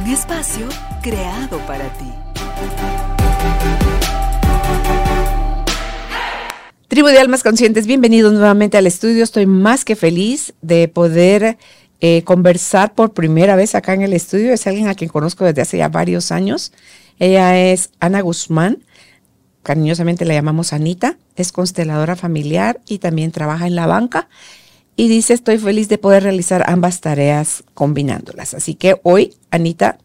[0.00, 0.66] Un espacio
[1.02, 2.06] creado para ti.
[6.88, 9.22] Tribu de Almas Conscientes, bienvenidos nuevamente al estudio.
[9.22, 11.58] Estoy más que feliz de poder
[12.00, 14.54] eh, conversar por primera vez acá en el estudio.
[14.54, 16.72] Es alguien a quien conozco desde hace ya varios años.
[17.18, 18.82] Ella es Ana Guzmán,
[19.62, 24.30] cariñosamente la llamamos Anita, es consteladora familiar y también trabaja en la banca.
[25.00, 28.52] Y dice, estoy feliz de poder realizar ambas tareas combinándolas.
[28.52, 29.96] Así que hoy Anita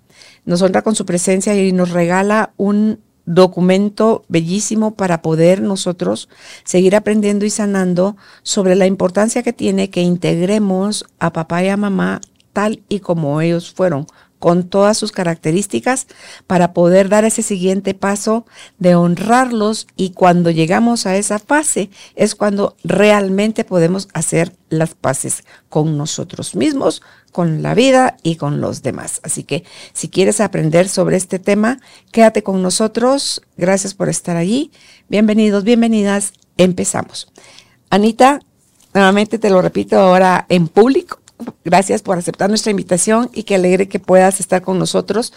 [0.45, 6.29] nos honra con su presencia y nos regala un documento bellísimo para poder nosotros
[6.63, 11.75] seguir aprendiendo y sanando sobre la importancia que tiene que integremos a papá y a
[11.75, 12.21] mamá
[12.53, 14.07] tal y como ellos fueron,
[14.45, 16.05] con todas sus características,
[16.45, 18.45] para poder dar ese siguiente paso
[18.77, 25.45] de honrarlos y cuando llegamos a esa fase es cuando realmente podemos hacer las paces
[25.67, 27.01] con nosotros mismos,
[27.31, 29.19] con la vida y con los demás.
[29.23, 31.79] Así que si quieres aprender sobre este tema,
[32.11, 33.41] quédate con nosotros.
[33.57, 34.69] Gracias por estar allí.
[35.09, 36.33] Bienvenidos, bienvenidas.
[36.57, 37.31] Empezamos.
[37.89, 38.41] Anita,
[38.93, 41.24] nuevamente te lo repito ahora en público.
[41.63, 45.33] Gracias por aceptar nuestra invitación y que alegre que puedas estar con nosotros.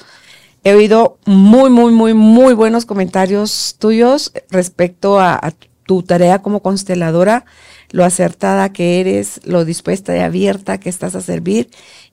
[0.64, 5.55] He oído muy, muy, muy, muy buenos comentarios tuyos respecto a,
[5.86, 7.46] tu tarea como consteladora
[7.92, 11.70] lo acertada que eres, lo dispuesta y abierta que estás a servir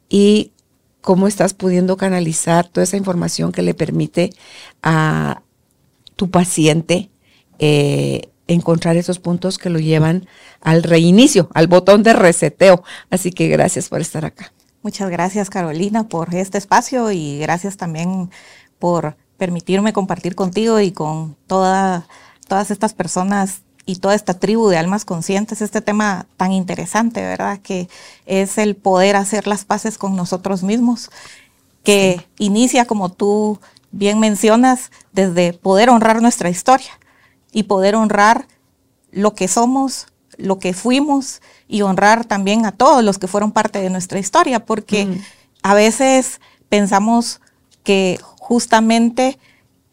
[0.08, 0.54] y
[1.02, 4.30] cómo estás pudiendo canalizar toda esa información que le permite
[4.82, 5.42] a
[6.16, 7.10] tu paciente
[7.60, 10.28] eh, encontrar esos puntos que lo llevan
[10.62, 12.84] al reinicio, al botón de reseteo.
[13.10, 14.52] Así que gracias por estar acá.
[14.82, 18.30] Muchas gracias Carolina por este espacio y gracias también
[18.78, 22.08] por permitirme compartir contigo y con toda,
[22.48, 27.60] todas estas personas y toda esta tribu de almas conscientes, este tema tan interesante, ¿verdad?
[27.62, 27.88] Que
[28.26, 31.10] es el poder hacer las paces con nosotros mismos,
[31.84, 33.60] que inicia, como tú
[33.92, 36.92] bien mencionas, desde poder honrar nuestra historia
[37.56, 38.48] y poder honrar
[39.12, 43.80] lo que somos, lo que fuimos y honrar también a todos los que fueron parte
[43.80, 45.22] de nuestra historia, porque mm.
[45.64, 47.40] a veces pensamos
[47.84, 49.40] que justamente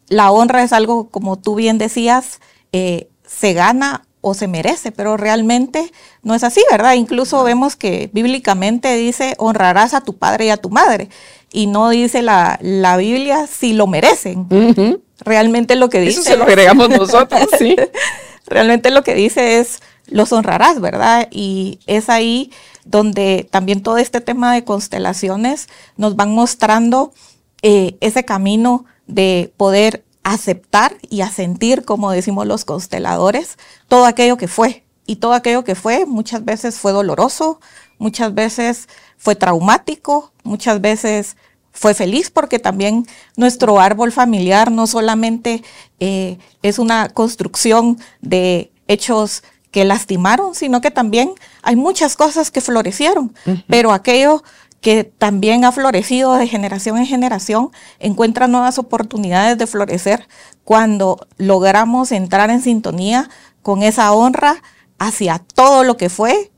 [0.09, 2.41] la honra es algo, como tú bien decías,
[2.73, 5.89] eh, se gana o se merece, pero realmente
[6.21, 6.95] no es así, ¿verdad?
[6.95, 11.07] Incluso vemos que bíblicamente dice honrarás a tu padre y a tu madre,
[11.53, 14.99] y no dice la, la Biblia si lo merecen.
[15.25, 16.21] Realmente lo que dice...
[16.21, 17.75] Eso se lo agregamos nosotros, sí.
[18.45, 21.27] realmente lo que dice es los honrarás, ¿verdad?
[21.31, 22.51] Y es ahí
[22.85, 27.13] donde también todo este tema de constelaciones nos van mostrando
[27.61, 33.57] eh, ese camino de poder aceptar y a sentir, como decimos los consteladores,
[33.87, 34.83] todo aquello que fue.
[35.05, 37.59] Y todo aquello que fue muchas veces fue doloroso,
[37.97, 41.35] muchas veces fue traumático, muchas veces
[41.73, 45.63] fue feliz porque también nuestro árbol familiar no solamente
[45.99, 51.33] eh, es una construcción de hechos que lastimaron, sino que también
[51.63, 53.33] hay muchas cosas que florecieron,
[53.67, 54.43] pero aquello
[54.81, 60.27] que también ha florecido de generación en generación, encuentra nuevas oportunidades de florecer
[60.63, 63.29] cuando logramos entrar en sintonía
[63.63, 64.61] con esa honra
[64.99, 66.51] hacia todo lo que fue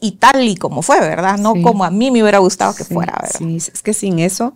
[0.00, 1.38] y tal y como fue, ¿verdad?
[1.38, 3.36] No como a mí me hubiera gustado que fuera, ¿verdad?
[3.38, 4.54] Sí, es que sin eso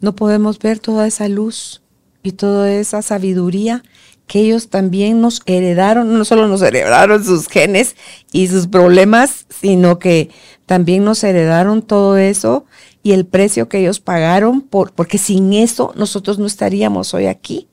[0.00, 1.82] no podemos ver toda esa luz
[2.22, 3.82] y toda esa sabiduría
[4.26, 7.96] que ellos también nos heredaron, no solo nos heredaron sus genes
[8.32, 10.30] y sus problemas, sino que
[10.66, 12.64] también nos heredaron todo eso
[13.02, 17.68] y el precio que ellos pagaron, por, porque sin eso nosotros no estaríamos hoy aquí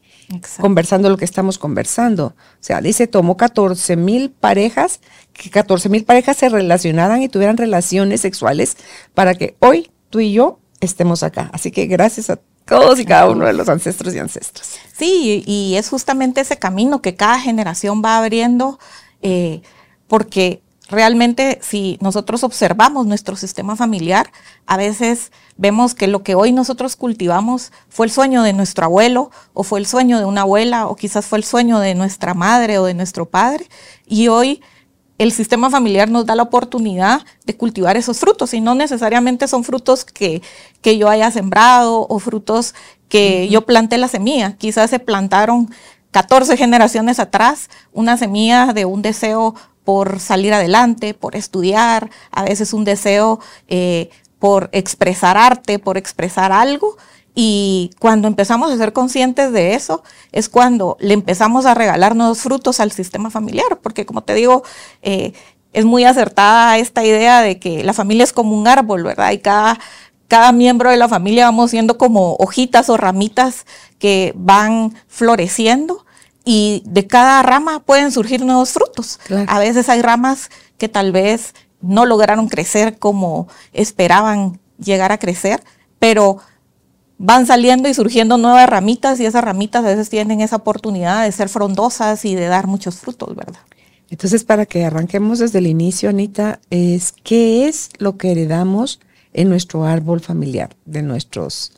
[0.59, 2.27] conversando lo que estamos conversando.
[2.27, 4.99] O sea, dice, tomó 14 mil parejas,
[5.33, 8.77] que 14 mil parejas se relacionaran y tuvieran relaciones sexuales
[9.13, 11.49] para que hoy tú y yo estemos acá.
[11.53, 14.77] Así que gracias a todos y cada uno de los ancestros y ancestras.
[14.95, 18.79] Sí, y es justamente ese camino que cada generación va abriendo,
[19.21, 19.61] eh,
[20.07, 24.31] porque realmente si nosotros observamos nuestro sistema familiar,
[24.65, 29.31] a veces vemos que lo que hoy nosotros cultivamos fue el sueño de nuestro abuelo
[29.53, 32.79] o fue el sueño de una abuela o quizás fue el sueño de nuestra madre
[32.79, 33.67] o de nuestro padre
[34.07, 34.61] y hoy
[35.19, 39.65] el sistema familiar nos da la oportunidad de cultivar esos frutos y no necesariamente son
[39.65, 40.41] frutos que,
[40.81, 42.73] que yo haya sembrado o frutos
[43.09, 44.55] que yo planté la semilla.
[44.55, 45.69] Quizás se plantaron
[46.11, 49.55] 14 generaciones atrás una semilla de un deseo
[49.89, 56.51] por salir adelante, por estudiar, a veces un deseo eh, por expresar arte, por expresar
[56.51, 56.95] algo.
[57.33, 62.37] Y cuando empezamos a ser conscientes de eso, es cuando le empezamos a regalar nuevos
[62.37, 64.61] frutos al sistema familiar, porque como te digo,
[65.01, 65.33] eh,
[65.73, 69.31] es muy acertada esta idea de que la familia es como un árbol, ¿verdad?
[69.31, 69.79] Y cada,
[70.27, 73.65] cada miembro de la familia vamos siendo como hojitas o ramitas
[73.97, 76.05] que van floreciendo
[76.45, 79.19] y de cada rama pueden surgir nuevos frutos.
[79.47, 85.63] A veces hay ramas que tal vez no lograron crecer como esperaban llegar a crecer,
[85.99, 86.37] pero
[87.17, 91.31] van saliendo y surgiendo nuevas ramitas y esas ramitas a veces tienen esa oportunidad de
[91.31, 93.59] ser frondosas y de dar muchos frutos, ¿verdad?
[94.09, 98.99] Entonces, para que arranquemos desde el inicio, Anita, es qué es lo que heredamos
[99.33, 101.73] en nuestro árbol familiar de nuestros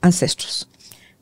[0.00, 0.68] ancestros.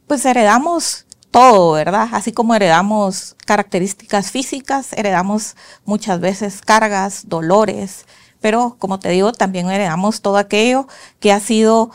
[0.07, 2.09] Pues heredamos todo, ¿verdad?
[2.13, 8.07] Así como heredamos características físicas, heredamos muchas veces cargas, dolores,
[8.41, 10.87] pero como te digo, también heredamos todo aquello
[11.21, 11.91] que ha sido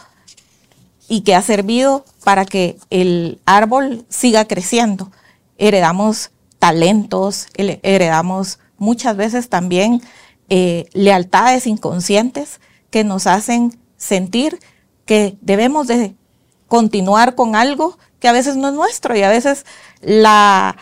[1.07, 5.11] y que ha servido para que el árbol siga creciendo.
[5.57, 10.01] Heredamos talentos, heredamos muchas veces también
[10.49, 12.59] eh, lealtades inconscientes
[12.89, 14.59] que nos hacen sentir
[15.05, 16.15] que debemos de
[16.67, 19.65] continuar con algo que a veces no es nuestro y a veces
[19.99, 20.77] la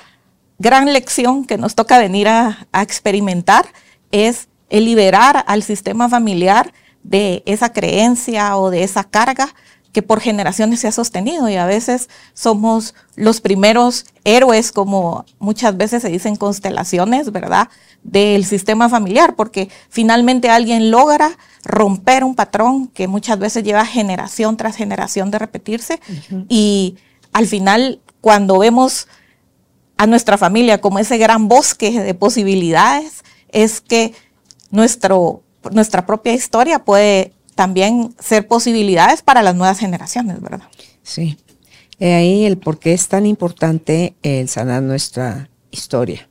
[0.60, 3.66] gran lección que nos toca venir a, experimentar
[4.12, 6.72] es el liberar al sistema familiar
[7.02, 9.56] de esa creencia o de esa carga
[9.92, 15.76] que por generaciones se ha sostenido y a veces somos los primeros héroes, como muchas
[15.76, 17.70] veces se dicen constelaciones, ¿verdad?
[18.04, 24.58] Del sistema familiar, porque finalmente alguien logra romper un patrón que muchas veces lleva generación
[24.58, 26.00] tras generación de repetirse
[26.48, 26.98] y
[27.34, 29.08] al final, cuando vemos
[29.98, 34.14] a nuestra familia como ese gran bosque de posibilidades, es que
[34.70, 40.68] nuestro, nuestra propia historia puede también ser posibilidades para las nuevas generaciones, ¿verdad?
[41.04, 41.38] Sí.
[42.00, 46.28] ahí el por qué es tan importante el sanar nuestra historia,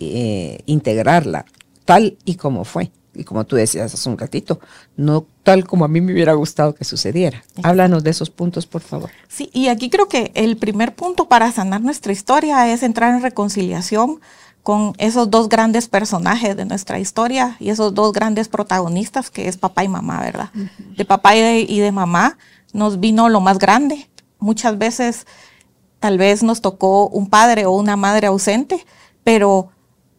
[0.00, 1.46] eh, integrarla
[1.86, 4.60] tal y como fue y como tú decías hace un ratito,
[4.96, 7.42] no tal como a mí me hubiera gustado que sucediera.
[7.62, 9.10] Háblanos de esos puntos, por favor.
[9.28, 13.22] Sí, y aquí creo que el primer punto para sanar nuestra historia es entrar en
[13.22, 14.20] reconciliación
[14.62, 19.56] con esos dos grandes personajes de nuestra historia y esos dos grandes protagonistas que es
[19.56, 20.50] papá y mamá, ¿verdad?
[20.96, 22.36] De papá y de, y de mamá
[22.72, 24.10] nos vino lo más grande.
[24.40, 25.26] Muchas veces
[26.00, 28.84] tal vez nos tocó un padre o una madre ausente,
[29.22, 29.70] pero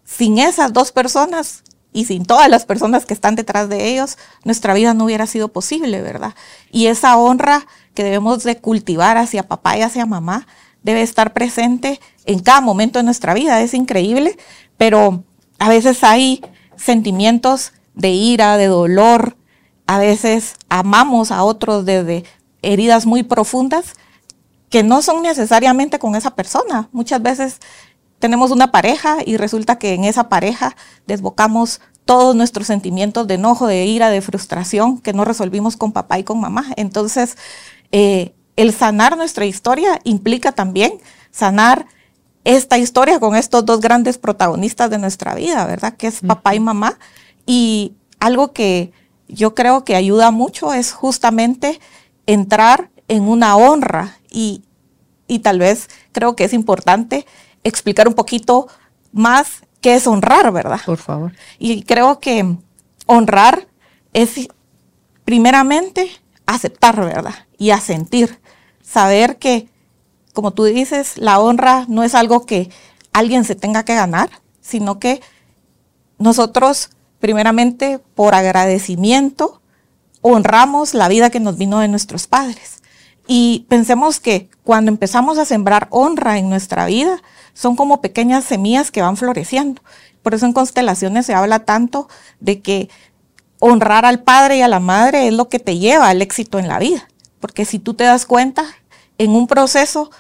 [0.05, 1.63] sin esas dos personas
[1.93, 5.47] y sin todas las personas que están detrás de ellos, nuestra vida no hubiera sido
[5.47, 6.35] posible, ¿verdad?
[6.71, 10.47] Y esa honra que debemos de cultivar hacia papá y hacia mamá
[10.83, 13.61] debe estar presente en cada momento de nuestra vida.
[13.61, 14.37] Es increíble,
[14.77, 15.23] pero
[15.59, 16.41] a veces hay
[16.75, 19.35] sentimientos de ira, de dolor,
[19.87, 22.25] a veces amamos a otros desde
[22.61, 23.95] heridas muy profundas
[24.69, 26.89] que no son necesariamente con esa persona.
[26.91, 27.59] Muchas veces
[28.19, 30.75] tenemos una pareja y resulta que en esa pareja
[31.05, 36.17] desbocamos todos nuestros sentimientos de enojo, de ira, de frustración que no resolvimos con papá
[36.17, 36.65] y con mamá.
[36.77, 37.37] Entonces,
[37.91, 40.93] eh, el sanar nuestra historia implica también
[41.31, 41.85] sanar
[42.43, 45.95] esta historia con estos dos grandes protagonistas de nuestra vida, ¿verdad?
[45.97, 46.97] Que es papá y mamá.
[47.45, 48.93] Y algo que
[49.27, 51.79] yo creo que ayuda mucho es justamente
[52.25, 54.63] entrar en una honra y,
[55.27, 57.25] y tal vez creo que es importante
[57.67, 58.67] explicar un poquito
[59.11, 60.79] más qué es honrar, ¿verdad?
[60.85, 61.33] Por favor.
[61.59, 62.57] Y creo que
[63.05, 63.67] honrar
[64.13, 64.47] es
[65.25, 66.09] primeramente
[66.45, 67.35] aceptar, ¿verdad?
[67.57, 68.39] Y asentir.
[68.81, 69.69] Saber que,
[70.33, 72.69] como tú dices, la honra no es algo que
[73.13, 74.29] alguien se tenga que ganar,
[74.61, 75.21] sino que
[76.17, 79.61] nosotros, primeramente, por agradecimiento,
[80.21, 82.81] honramos la vida que nos vino de nuestros padres.
[83.27, 87.21] Y pensemos que cuando empezamos a sembrar honra en nuestra vida,
[87.53, 89.81] son como pequeñas semillas que van floreciendo.
[90.23, 92.07] Por eso en constelaciones se habla tanto
[92.39, 92.89] de que
[93.59, 96.67] honrar al padre y a la madre es lo que te lleva al éxito en
[96.67, 97.07] la vida.
[97.39, 98.65] Porque si tú te das cuenta,
[99.17, 100.11] en un proceso,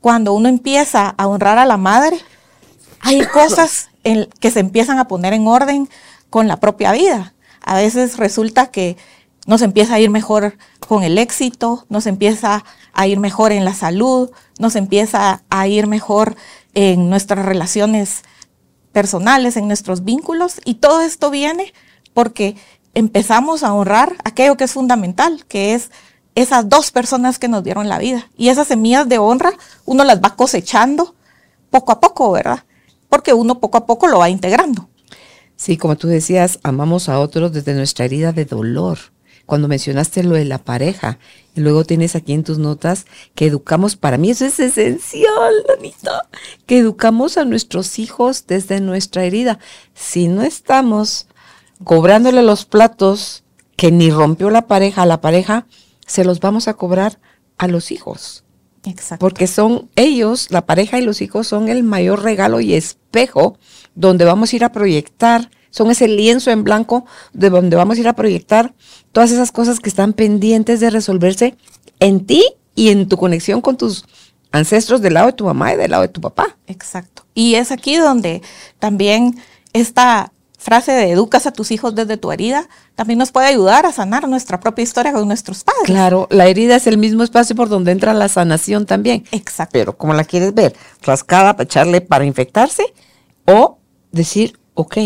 [0.00, 2.18] cuando uno empieza a honrar a la madre,
[3.00, 5.88] hay cosas en que se empiezan a poner en orden
[6.30, 7.34] con la propia vida.
[7.60, 8.96] A veces resulta que
[9.46, 10.56] nos empieza a ir mejor
[10.86, 15.86] con el éxito, nos empieza a ir mejor en la salud, nos empieza a ir
[15.86, 16.36] mejor
[16.74, 18.22] en nuestras relaciones
[18.92, 21.72] personales, en nuestros vínculos, y todo esto viene
[22.14, 22.56] porque
[22.94, 25.90] empezamos a honrar aquello que es fundamental, que es
[26.34, 28.30] esas dos personas que nos dieron la vida.
[28.36, 29.52] Y esas semillas de honra
[29.84, 31.14] uno las va cosechando
[31.70, 32.64] poco a poco, ¿verdad?
[33.08, 34.88] Porque uno poco a poco lo va integrando.
[35.56, 38.98] Sí, como tú decías, amamos a otros desde nuestra herida de dolor.
[39.52, 41.18] Cuando mencionaste lo de la pareja,
[41.54, 43.04] y luego tienes aquí en tus notas
[43.34, 46.26] que educamos, para mí eso es esencial, Anita,
[46.64, 49.58] que educamos a nuestros hijos desde nuestra herida.
[49.92, 51.26] Si no estamos
[51.84, 53.44] cobrándole los platos
[53.76, 55.66] que ni rompió la pareja a la pareja,
[56.06, 57.20] se los vamos a cobrar
[57.58, 58.44] a los hijos.
[58.86, 59.22] Exacto.
[59.22, 63.58] Porque son ellos, la pareja y los hijos, son el mayor regalo y espejo
[63.94, 68.00] donde vamos a ir a proyectar, son ese lienzo en blanco de donde vamos a
[68.00, 68.74] ir a proyectar
[69.10, 71.56] todas esas cosas que están pendientes de resolverse
[71.98, 74.04] en ti y en tu conexión con tus
[74.52, 76.56] ancestros del lado de tu mamá y del lado de tu papá.
[76.66, 77.24] Exacto.
[77.34, 78.42] Y es aquí donde
[78.78, 79.40] también
[79.72, 83.92] esta frase de educas a tus hijos desde tu herida también nos puede ayudar a
[83.92, 85.84] sanar nuestra propia historia con nuestros padres.
[85.86, 89.24] Claro, la herida es el mismo espacio por donde entra la sanación también.
[89.32, 89.72] Exacto.
[89.72, 92.84] Pero como la quieres ver, rascada para echarle para infectarse
[93.46, 93.78] o
[94.12, 94.98] decir, ok,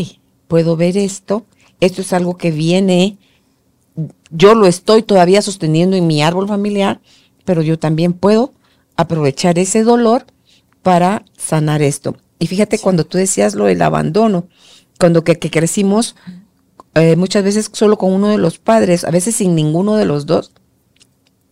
[0.49, 1.47] puedo ver esto,
[1.81, 3.19] esto es algo que viene,
[4.31, 7.01] yo lo estoy todavía sosteniendo en mi árbol familiar,
[7.45, 8.53] pero yo también puedo
[8.97, 10.27] aprovechar ese dolor
[10.83, 12.17] para sanar esto.
[12.39, 14.49] Y fíjate cuando tú decías lo del abandono,
[14.99, 16.17] cuando que, crecimos
[16.95, 20.27] eh, muchas veces solo con uno de los padres, a veces sin ninguno de los
[20.27, 20.53] dos,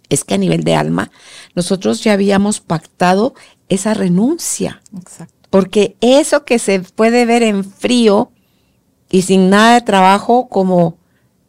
[0.08, 1.10] es que a nivel de alma
[1.54, 3.34] nosotros ya habíamos pactado
[3.68, 4.82] esa renuncia.
[4.96, 5.34] Exacto.
[5.50, 8.32] Porque eso que se puede ver en frío
[9.14, 10.98] y sin nada de trabajo como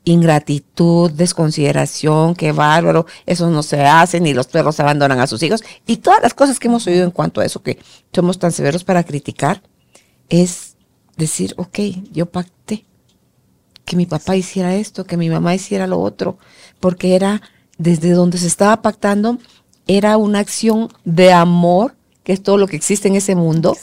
[0.04, 5.64] ingratitud, desconsideración, qué bárbaro, eso no se hace, ni los perros abandonan a sus hijos,
[5.88, 7.80] y todas las cosas que hemos oído en cuanto a eso, que
[8.14, 9.64] somos tan severos para criticar,
[10.30, 10.76] es
[11.18, 11.80] decir, ok,
[12.12, 12.86] yo pacté
[13.84, 16.38] que mi papá hiciera esto, que mi mamá hiciera lo otro,
[16.80, 17.42] porque era
[17.80, 19.40] desde donde se estaba pactando,
[19.88, 23.76] era una acción de amor, que es todo lo que existe en ese mundo,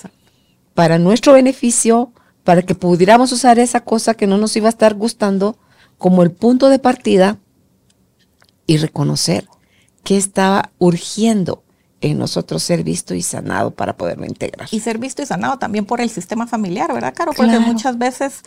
[0.73, 2.13] para nuestro beneficio,
[2.45, 5.57] para que pudiéramos usar esa cosa que no nos iba a estar gustando
[5.99, 7.39] como el punto de partida
[8.67, 9.49] y reconocer
[10.03, 11.63] que estaba urgiendo
[12.01, 14.69] en nosotros ser visto y sanado para poderlo integrar.
[14.73, 17.33] Y ser visto y sanado también por el sistema familiar, ¿verdad, Caro?
[17.33, 18.43] Porque muchas veces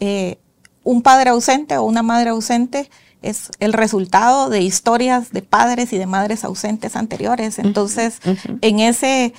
[0.00, 0.38] eh,
[0.82, 5.98] un padre ausente o una madre ausente es el resultado de historias de padres y
[5.98, 7.58] de madres ausentes anteriores.
[7.58, 8.18] Entonces,
[8.60, 9.32] en ese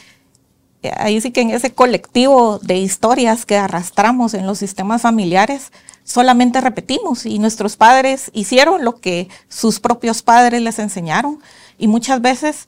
[0.97, 5.71] ahí sí que en ese colectivo de historias que arrastramos en los sistemas familiares,
[6.03, 11.39] solamente repetimos y nuestros padres hicieron lo que sus propios padres les enseñaron
[11.77, 12.67] y muchas veces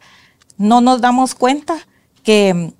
[0.57, 1.77] no nos damos cuenta
[2.23, 2.73] que mm,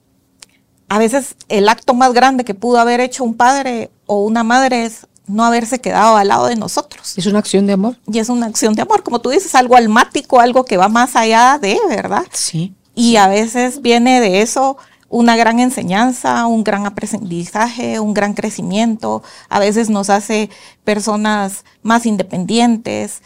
[0.90, 4.86] a veces el acto más grande que pudo haber hecho un padre o una madre
[4.86, 7.18] es no haberse quedado al lado de nosotros.
[7.18, 7.98] Es una acción de amor.
[8.12, 11.18] Y es una acción de amor, como tú dices, algo almático, algo que va más
[11.18, 12.26] allá de, ¿verdad?
[12.32, 12.74] Sí.
[12.96, 14.78] Y a veces viene de eso
[15.10, 19.24] una gran enseñanza, un gran aprendizaje, un gran crecimiento.
[19.50, 20.50] A veces nos hace
[20.84, 23.22] personas más independientes.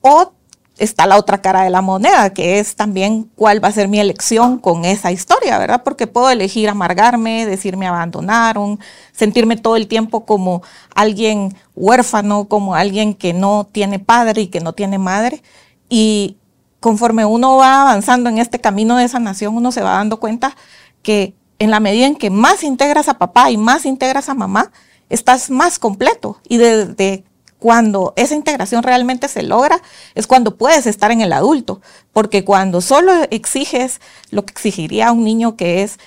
[0.00, 0.32] O
[0.78, 4.00] está la otra cara de la moneda, que es también cuál va a ser mi
[4.00, 5.82] elección con esa historia, ¿verdad?
[5.84, 8.80] Porque puedo elegir amargarme, decirme abandonaron,
[9.12, 10.62] sentirme todo el tiempo como
[10.94, 15.42] alguien huérfano, como alguien que no tiene padre y que no tiene madre.
[15.88, 16.36] Y
[16.80, 20.56] conforme uno va avanzando en este camino de sanación, uno se va dando cuenta
[21.02, 24.72] que en la medida en que más integras a papá y más integras a mamá,
[25.08, 26.40] estás más completo.
[26.48, 27.24] Y desde
[27.58, 29.80] cuando esa integración realmente se logra,
[30.16, 31.80] es cuando puedes estar en el adulto.
[32.12, 35.98] Porque cuando solo exiges lo que exigiría un niño que es,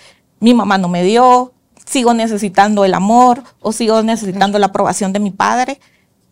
[0.42, 1.54] mi mamá no me dio,
[1.86, 5.80] sigo necesitando el amor o sigo necesitando la aprobación de mi padre,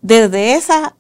[0.02, 0.96] desde esa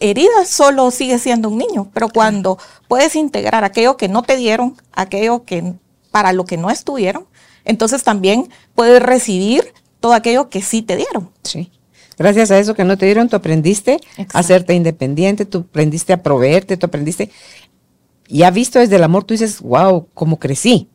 [0.00, 1.90] herida solo sigue siendo un niño.
[1.92, 2.58] Pero cuando
[2.88, 5.74] puedes integrar aquello que no te dieron, aquello que
[6.16, 7.26] para lo que no estuvieron,
[7.66, 11.28] entonces también puedes recibir todo aquello que sí te dieron.
[11.42, 11.70] Sí.
[12.16, 13.98] Gracias a eso que no te dieron, tú aprendiste
[14.32, 17.30] a hacerte independiente, tú aprendiste a proveerte, tú aprendiste.
[18.28, 20.88] Ya visto desde el amor, tú dices, wow, cómo crecí.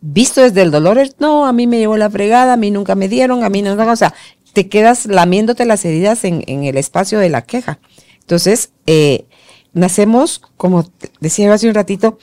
[0.00, 3.10] Visto desde el dolor, no, a mí me llevó la fregada, a mí nunca me
[3.10, 4.14] dieron, a mí no, o sea,
[4.54, 7.78] te quedas lamiéndote las heridas en, el espacio de la queja.
[8.20, 9.26] Entonces, eh,
[9.74, 10.88] nacemos, como
[11.20, 12.16] decía hace un ratito,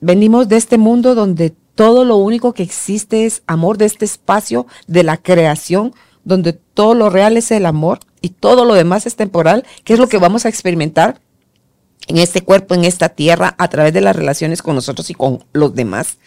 [0.00, 4.66] venimos de este mundo donde todo lo único que existe es amor de este espacio
[4.86, 9.16] de la creación, donde todo lo real es el amor y todo lo demás es
[9.16, 11.20] temporal, que es lo que vamos a experimentar
[12.08, 15.44] en este cuerpo, en esta tierra, a través de las relaciones con nosotros y con
[15.52, 16.18] los demás,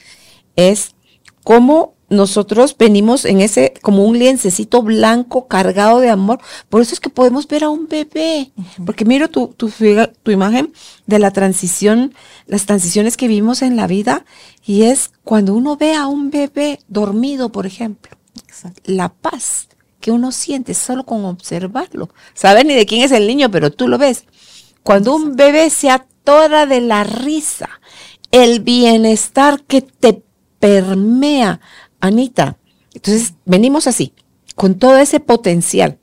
[0.56, 0.96] es
[1.44, 6.40] cómo nosotros venimos en ese, como un lienzecito blanco cargado de amor.
[6.70, 8.52] Por eso es que podemos ver a un bebé.
[8.86, 9.72] Porque miro tu, tu,
[10.24, 10.74] tu imagen
[11.06, 12.14] de la transición,
[12.48, 14.26] las transiciones que vivimos en la vida,
[14.66, 18.18] y es cuando uno ve a un bebé dormido, por ejemplo.
[18.86, 19.68] La paz
[20.00, 22.10] que uno siente solo con observarlo.
[22.34, 24.26] Sabes ni de quién es el niño, pero tú lo ves.
[24.84, 27.70] Cuando un bebé se atora de la risa,
[28.32, 30.24] el bienestar que te
[30.60, 31.60] permea,
[32.06, 32.58] Anita.
[32.94, 34.14] Entonces, venimos así,
[34.56, 35.98] con todo ese potencial,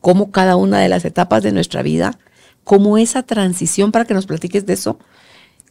[0.00, 2.18] como cada una de las etapas de nuestra vida,
[2.64, 4.98] como esa transición, para que nos platiques de eso,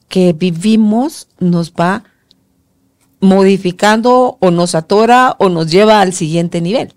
[0.08, 2.03] que vivimos nos va
[3.22, 6.94] modificando o nos atora o nos lleva al siguiente nivel.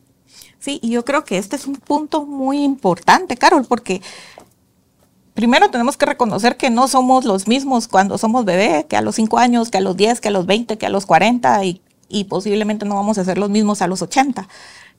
[0.58, 4.00] Sí, y yo creo que este es un punto muy importante, Carol, porque
[5.34, 9.16] primero tenemos que reconocer que no somos los mismos cuando somos bebé, que a los
[9.16, 11.82] 5 años, que a los 10, que a los 20, que a los 40 y,
[12.12, 14.46] y posiblemente no vamos a ser los mismos a los 80.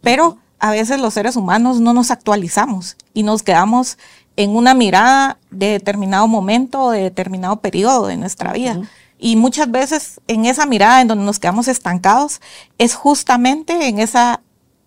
[0.02, 3.98] Pero a veces los seres humanos no nos actualizamos y nos quedamos
[4.36, 8.82] en una mirada de determinado momento o de determinado periodo de nuestra vida.
[9.20, 12.42] Y muchas veces en esa mirada en donde nos quedamos estancados
[12.80, 14.42] es justamente en esa,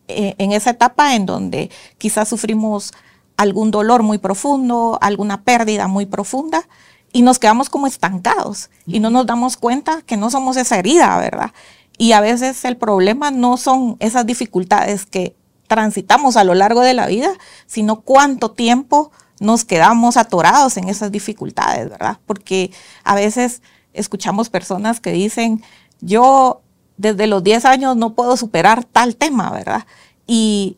[0.09, 2.93] eh, en esa etapa en donde quizás sufrimos
[3.37, 6.67] algún dolor muy profundo, alguna pérdida muy profunda
[7.13, 11.17] y nos quedamos como estancados y no nos damos cuenta que no somos esa herida,
[11.19, 11.53] ¿verdad?
[11.99, 15.35] Y a veces el problema no son esas dificultades que
[15.67, 17.31] transitamos a lo largo de la vida,
[17.67, 19.11] sino cuánto tiempo
[19.41, 22.19] nos quedamos atorados en esas dificultades, ¿verdad?
[22.27, 22.71] Porque
[23.05, 23.63] a veces
[23.93, 25.63] escuchamos personas que dicen,
[26.01, 26.63] yo
[26.97, 29.87] desde los 10 años no puedo superar tal tema, ¿verdad?
[30.27, 30.77] Y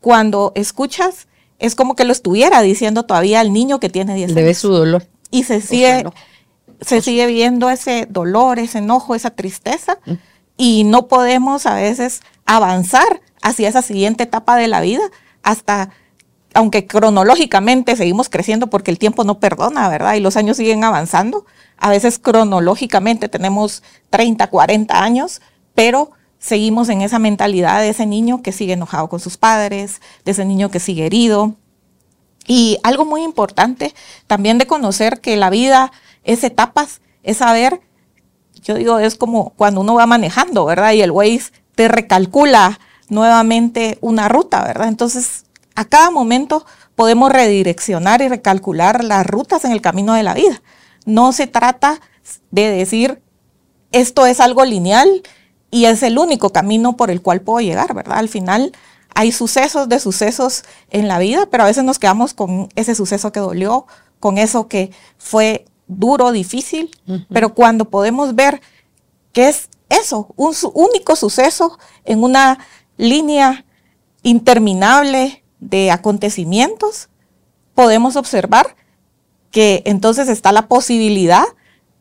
[0.00, 1.28] cuando escuchas,
[1.58, 4.34] es como que lo estuviera diciendo todavía al niño que tiene 10 años.
[4.34, 5.06] Debe su dolor.
[5.30, 6.04] Y se sigue,
[6.80, 10.12] se sigue viendo ese dolor, ese enojo, esa tristeza, mm.
[10.56, 15.02] Y no podemos a veces avanzar hacia esa siguiente etapa de la vida
[15.42, 15.90] hasta
[16.54, 20.14] aunque cronológicamente seguimos creciendo porque el tiempo no perdona, ¿verdad?
[20.14, 21.46] Y los años siguen avanzando.
[21.78, 25.40] A veces cronológicamente tenemos 30, 40 años,
[25.74, 30.32] pero seguimos en esa mentalidad de ese niño que sigue enojado con sus padres, de
[30.32, 31.54] ese niño que sigue herido.
[32.46, 33.94] Y algo muy importante
[34.26, 35.92] también de conocer que la vida
[36.24, 37.80] es etapas, es saber,
[38.62, 40.92] yo digo, es como cuando uno va manejando, ¿verdad?
[40.92, 44.88] Y el Waze te recalcula nuevamente una ruta, ¿verdad?
[44.88, 45.44] Entonces,
[45.74, 50.62] a cada momento podemos redireccionar y recalcular las rutas en el camino de la vida.
[51.04, 52.00] No se trata
[52.50, 53.20] de decir,
[53.90, 55.22] esto es algo lineal
[55.70, 58.18] y es el único camino por el cual puedo llegar, ¿verdad?
[58.18, 58.72] Al final
[59.14, 63.32] hay sucesos de sucesos en la vida, pero a veces nos quedamos con ese suceso
[63.32, 63.86] que dolió,
[64.20, 65.64] con eso que fue
[65.98, 66.90] duro, difícil,
[67.30, 68.60] pero cuando podemos ver
[69.32, 72.58] que es eso, un único suceso en una
[72.96, 73.64] línea
[74.22, 77.08] interminable de acontecimientos,
[77.74, 78.76] podemos observar
[79.50, 81.44] que entonces está la posibilidad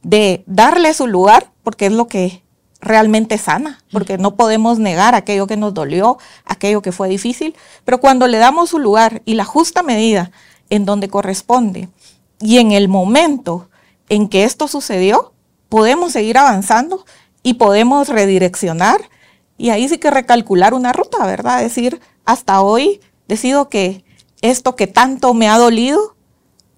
[0.04, 2.44] de darle su lugar, porque es lo que
[2.80, 8.00] realmente sana, porque no podemos negar aquello que nos dolió, aquello que fue difícil, pero
[8.00, 10.32] cuando le damos su lugar y la justa medida
[10.70, 11.90] en donde corresponde
[12.40, 13.70] y en el momento
[14.12, 15.32] en que esto sucedió,
[15.70, 17.06] podemos seguir avanzando
[17.44, 19.00] y podemos redireccionar
[19.58, 21.62] y ahí sí que recalcular una ruta, ¿verdad?
[21.62, 24.04] Decir, hasta hoy decido que
[24.42, 26.18] esto que tanto me ha dolido,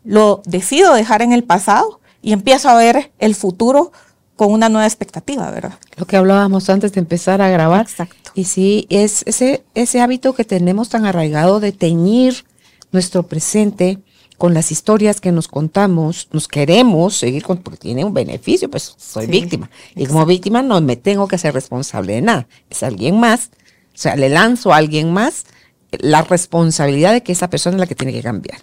[0.03, 3.91] lo decido dejar en el pasado y empiezo a ver el futuro
[4.35, 5.79] con una nueva expectativa, ¿verdad?
[5.97, 7.81] Lo que hablábamos antes de empezar a grabar.
[7.81, 8.29] Exacto.
[8.35, 12.45] Y sí, es ese, ese hábito que tenemos tan arraigado de teñir
[12.91, 14.03] nuestro presente
[14.37, 18.95] con las historias que nos contamos, nos queremos seguir con, porque tiene un beneficio, pues
[18.97, 19.69] soy víctima.
[19.95, 22.47] Y como víctima no me tengo que hacer responsable de nada.
[22.69, 23.51] Es alguien más,
[23.93, 25.45] o sea, le lanzo a alguien más
[25.91, 28.59] la responsabilidad de que esa persona es la que tiene que cambiar.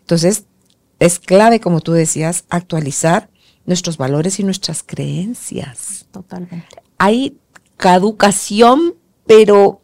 [0.00, 0.44] Entonces,
[0.98, 3.30] es clave, como tú decías, actualizar
[3.66, 6.06] nuestros valores y nuestras creencias.
[6.10, 6.66] Totalmente.
[6.98, 7.36] Hay
[7.76, 8.94] caducación,
[9.26, 9.80] pero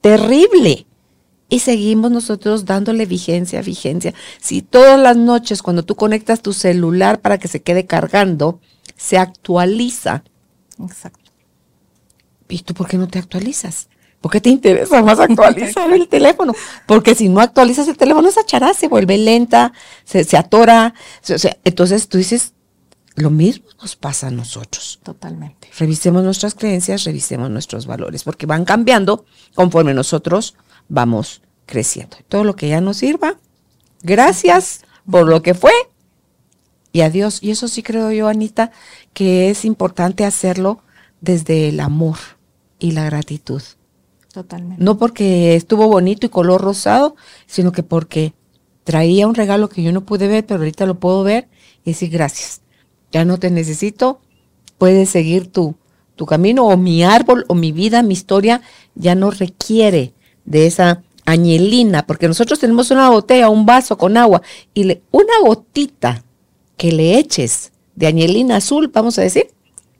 [0.00, 0.85] terrible.
[1.48, 4.14] Y seguimos nosotros dándole vigencia, vigencia.
[4.40, 8.60] Si todas las noches cuando tú conectas tu celular para que se quede cargando,
[8.96, 10.24] se actualiza.
[10.82, 11.30] Exacto.
[12.48, 13.88] ¿Y tú por qué no te actualizas?
[14.20, 16.52] ¿Por qué te interesa más actualizar el teléfono?
[16.86, 19.72] Porque si no actualizas el teléfono, esa chará se vuelve lenta,
[20.04, 20.94] se, atora.
[21.64, 22.54] entonces tú dices,
[23.14, 25.00] lo mismo nos pasa a nosotros.
[25.02, 25.68] Totalmente.
[25.78, 30.56] Revisemos nuestras creencias, revisemos nuestros valores, porque van cambiando conforme nosotros
[30.88, 32.16] vamos creciendo.
[32.28, 33.38] Todo lo que ya nos sirva,
[34.02, 35.72] gracias por lo que fue
[36.92, 37.38] y adiós.
[37.42, 38.70] Y eso sí creo yo, Anita,
[39.12, 40.80] que es importante hacerlo
[41.20, 42.16] desde el amor
[42.78, 43.62] y la gratitud.
[44.32, 44.82] Totalmente.
[44.82, 48.34] No porque estuvo bonito y color rosado, sino que porque
[48.84, 51.48] traía un regalo que yo no pude ver, pero ahorita lo puedo ver
[51.84, 52.60] y decir gracias.
[53.12, 54.20] Ya no te necesito,
[54.78, 55.74] puedes seguir tu,
[56.16, 58.62] tu camino o mi árbol o mi vida, mi historia
[58.94, 60.14] ya no requiere
[60.46, 65.40] de esa añelina, porque nosotros tenemos una botella, un vaso con agua y le, una
[65.42, 66.24] gotita
[66.76, 69.48] que le eches de añelina azul, vamos a decir,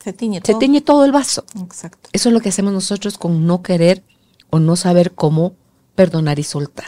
[0.03, 0.59] Se tiñe se todo.
[0.59, 1.45] tiñe todo el vaso.
[1.61, 2.09] Exacto.
[2.13, 4.05] Eso es lo que hacemos nosotros con no querer
[4.51, 5.55] o no saber cómo
[5.95, 6.87] perdonar y soltar.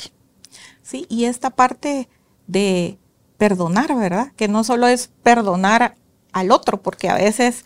[0.82, 2.08] Sí, y esta parte
[2.46, 2.98] de
[3.38, 4.32] perdonar, ¿verdad?
[4.36, 5.96] Que no solo es perdonar
[6.32, 7.64] al otro, porque a veces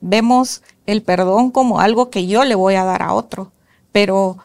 [0.00, 3.52] vemos el perdón como algo que yo le voy a dar a otro,
[3.92, 4.38] pero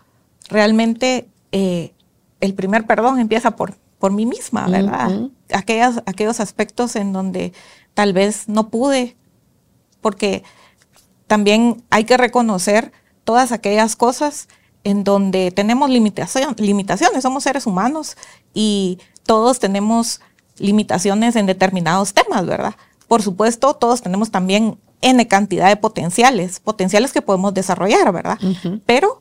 [0.51, 1.93] realmente eh,
[2.39, 5.09] el primer perdón empieza por, por mí misma, ¿verdad?
[5.49, 7.53] Aquellas- aquellos aspectos en donde
[7.93, 9.15] tal vez no pude,
[10.01, 10.43] porque
[11.27, 12.91] también hay que reconocer
[13.23, 14.47] todas aquellas cosas
[14.83, 18.17] en donde tenemos limitación, limitaciones, somos seres humanos
[18.53, 20.19] y todos tenemos
[20.57, 22.75] limitaciones en determinados temas, ¿verdad?
[23.07, 28.37] Por supuesto, todos tenemos también N cantidad de potenciales, potenciales que podemos desarrollar, ¿verdad?
[28.85, 29.20] Pero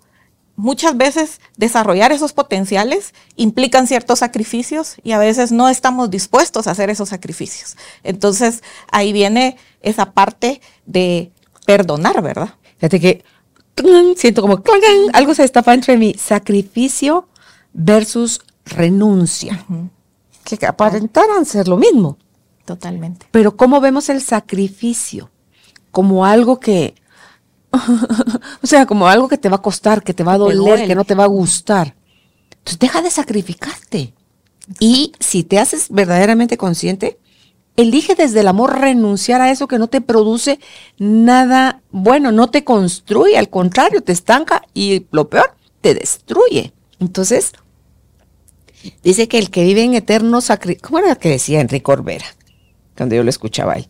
[0.60, 6.72] muchas veces desarrollar esos potenciales implican ciertos sacrificios y a veces no estamos dispuestos a
[6.72, 7.76] hacer esos sacrificios.
[8.02, 11.32] Entonces ahí viene esa parte de
[11.66, 12.54] perdonar, ¿verdad?
[12.76, 13.24] Fíjate que
[14.16, 14.62] siento como
[15.14, 17.28] algo se destapa entre mi sacrificio
[17.72, 19.64] versus renuncia,
[20.44, 22.18] que aparentaran ser lo mismo.
[22.66, 23.26] Totalmente.
[23.30, 25.30] Pero ¿cómo vemos el sacrificio?
[25.90, 26.94] Como algo que,
[28.62, 30.94] o sea, como algo que te va a costar, que te va a doler, que
[30.94, 31.94] no te va a gustar.
[32.50, 34.14] Entonces deja de sacrificarte.
[34.78, 37.18] Y si te haces verdaderamente consciente,
[37.76, 40.60] elige desde el amor renunciar a eso que no te produce
[40.98, 46.72] nada bueno, no te construye, al contrario, te estanca y lo peor, te destruye.
[46.98, 47.52] Entonces,
[49.02, 52.26] dice que el que vive en eterno sacrificio, ¿cómo era que decía Enrique Orbera?
[52.96, 53.88] Cuando yo lo escuchaba a él,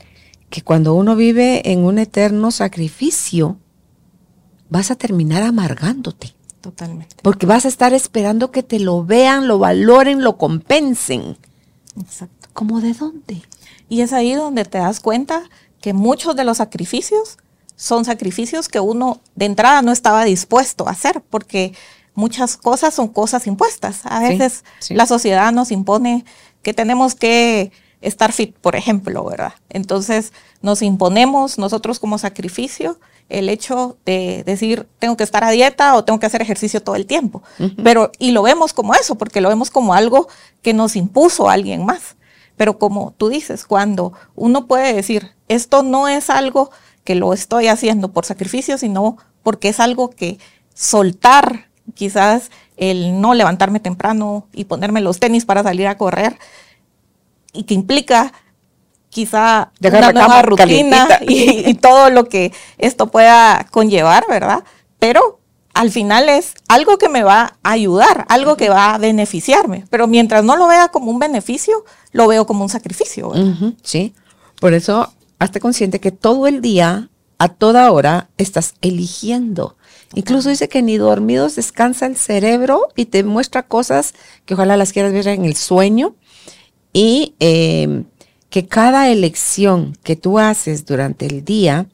[0.51, 3.59] que cuando uno vive en un eterno sacrificio,
[4.70, 6.35] vas a terminar amargándote.
[6.61, 7.16] Totalmente.
[7.22, 11.37] Porque vas a estar esperando que te lo vean, lo valoren, lo compensen.
[11.98, 12.48] Exacto.
[12.52, 13.42] ¿Cómo de dónde?
[13.88, 15.42] Y es ahí donde te das cuenta
[15.80, 17.38] que muchos de los sacrificios
[17.76, 21.72] son sacrificios que uno de entrada no estaba dispuesto a hacer, porque
[22.14, 24.02] muchas cosas son cosas impuestas.
[24.04, 24.94] A Sí, veces sí.
[24.94, 26.26] la sociedad nos impone
[26.62, 29.54] que tenemos que estar fit, por ejemplo, ¿verdad?
[29.70, 32.98] Entonces nos imponemos nosotros como sacrificio
[33.31, 36.97] el hecho de decir tengo que estar a dieta o tengo que hacer ejercicio todo
[36.97, 37.43] el tiempo.
[37.83, 40.29] Pero, y lo vemos como eso, porque lo vemos como algo
[40.62, 42.16] que nos impuso alguien más.
[42.57, 46.71] Pero como tú dices, cuando uno puede decir, esto no es algo
[47.05, 50.38] que lo estoy haciendo por sacrificio, sino porque es algo que
[50.75, 56.38] soltar, quizás el no levantarme temprano y ponerme los tenis para salir a correr,
[57.53, 58.33] y que implica
[59.11, 64.64] quizá una nueva rutina y, y todo lo que esto pueda conllevar, ¿verdad?
[64.99, 65.40] Pero
[65.75, 69.85] al final es algo que me va a ayudar, algo que va a beneficiarme.
[69.90, 73.33] Pero mientras no lo vea como un beneficio, lo veo como un sacrificio.
[73.83, 74.14] sí.
[74.61, 79.77] Por eso, hazte consciente que todo el día, a toda hora, estás eligiendo.
[80.14, 84.12] Incluso dice que ni dormidos descansa el cerebro y te muestra cosas
[84.44, 86.14] que ojalá las quieras ver en el sueño.
[86.92, 88.05] Y eh,
[88.51, 91.87] que cada elección que tú haces durante el día,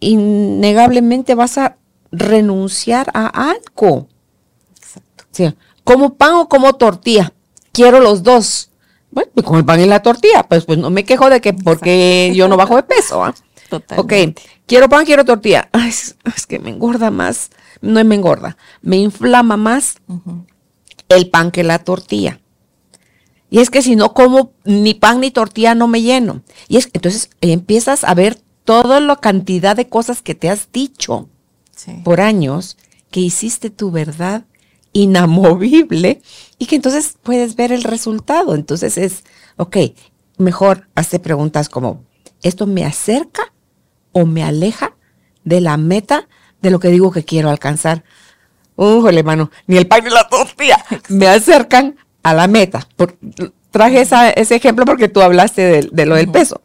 [0.00, 1.76] innegablemente vas a
[2.12, 4.08] renunciar a algo.
[4.76, 5.24] Exacto.
[5.32, 5.54] Sí.
[5.84, 7.32] ¿Como pan o como tortilla?
[7.72, 8.70] Quiero los dos.
[9.10, 11.52] Bueno, pues con el pan y la tortilla, pues, pues no me quejo de que
[11.52, 13.24] porque yo no bajo de peso.
[13.24, 13.34] ¿ah?
[13.96, 14.12] Ok,
[14.66, 15.68] quiero pan, quiero tortilla.
[15.72, 17.50] Ay, es, es que me engorda más.
[17.80, 19.96] No me engorda, me inflama más
[21.08, 22.40] el pan que la tortilla.
[23.50, 26.42] Y es que si no como ni pan ni tortilla no me lleno.
[26.68, 31.28] Y es entonces empiezas a ver toda la cantidad de cosas que te has dicho
[31.76, 31.92] Sí.
[32.04, 32.78] por años
[33.10, 34.44] que hiciste tu verdad
[34.92, 36.22] inamovible
[36.58, 38.54] y que entonces puedes ver el resultado.
[38.54, 39.24] Entonces es,
[39.56, 39.76] ok,
[40.38, 42.02] mejor hazte preguntas como,
[42.42, 43.52] ¿esto me acerca
[44.12, 44.96] o me aleja
[45.44, 46.28] de la meta
[46.62, 48.04] de lo que digo que quiero alcanzar?
[48.76, 51.96] Újole, mano, ni el pan ni la tortilla me acercan
[52.26, 52.88] a la meta.
[52.96, 53.16] Por-
[53.70, 56.60] traje esa- ese ejemplo porque tú hablaste de, de lo del peso.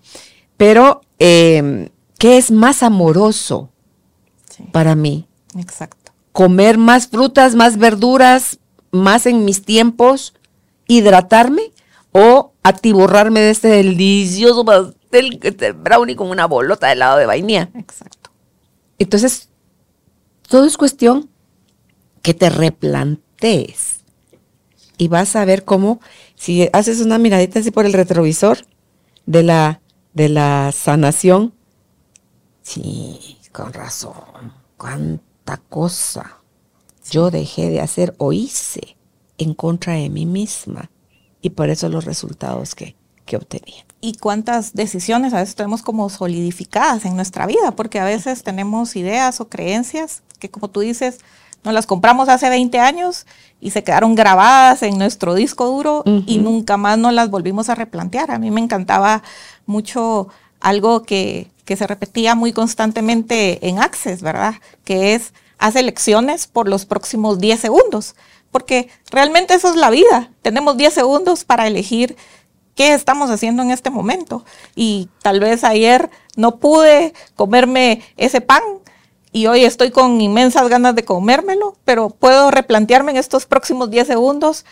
[0.58, 3.70] Pero, eh, ¿qué es más amoroso
[4.50, 4.64] Sí.
[4.72, 5.28] para mí?
[5.58, 6.12] Exacto.
[6.34, 8.58] comer más frutas, más verduras,
[8.92, 10.34] más en mis tiempos,
[10.88, 11.74] hidratarme
[12.14, 17.70] o atiborrarme de este delicioso pastel, este brownie con una bolota de helado de vainilla.
[17.76, 18.32] Exacto.
[18.98, 19.50] Entonces,
[20.48, 21.30] todo es cuestión
[22.22, 23.91] que te replantees
[25.02, 26.00] y vas a ver cómo,
[26.36, 28.60] si haces una miradita así por el retrovisor
[29.26, 29.82] de la,
[30.14, 31.56] de la sanación,
[32.62, 36.38] sí, con razón, cuánta cosa
[37.10, 38.96] yo dejé de hacer o hice
[39.40, 40.92] en contra de mí misma
[41.42, 43.84] y por eso los resultados que, que obtenía.
[44.02, 48.96] Y cuántas decisiones a veces tenemos como solidificadas en nuestra vida, porque a veces tenemos
[48.96, 51.22] ideas o creencias que como tú dices,
[51.64, 53.26] nos las compramos hace 20 años
[53.60, 57.76] y se quedaron grabadas en nuestro disco duro y nunca más nos las volvimos a
[57.76, 58.32] replantear.
[58.32, 59.22] A mí me encantaba
[59.66, 64.56] mucho algo que, que se repetía muy constantemente en Access, ¿verdad?
[64.84, 68.16] Que es, haz elecciones por los próximos 10 segundos,
[68.52, 70.32] porque realmente eso es la vida.
[70.42, 72.18] Tenemos 10 segundos para elegir
[72.76, 74.44] qué estamos haciendo en este momento.
[74.76, 78.62] Y tal vez ayer no pude comerme ese pan
[79.32, 84.08] y hoy estoy con inmensas ganas de comérmelo, pero puedo replantearme en estos próximos 10
[84.08, 84.66] segundos,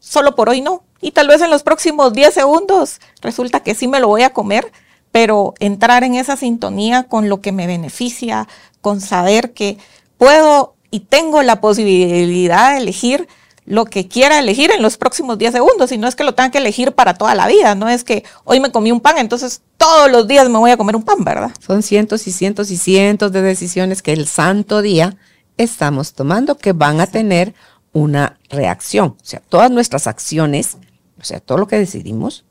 [0.00, 0.82] solo por hoy no.
[1.00, 4.32] Y tal vez en los próximos 10 segundos resulta que sí me lo voy a
[4.32, 4.72] comer,
[5.12, 8.48] pero entrar en esa sintonía con lo que me beneficia,
[8.80, 9.78] con saber que
[10.18, 13.28] puedo y tengo la posibilidad de elegir
[13.64, 16.50] lo que quiera elegir en los próximos 10 segundos y no es que lo tenga
[16.50, 19.62] que elegir para toda la vida, no es que hoy me comí un pan, entonces
[19.76, 21.52] todos los días me voy a comer un pan, ¿verdad?
[21.64, 25.16] Son cientos y cientos y cientos de decisiones que el santo día
[25.58, 27.54] estamos tomando que van a tener
[27.92, 29.16] una reacción.
[29.20, 30.76] O sea, todas nuestras acciones,
[31.20, 32.44] o sea, todo lo que decidimos,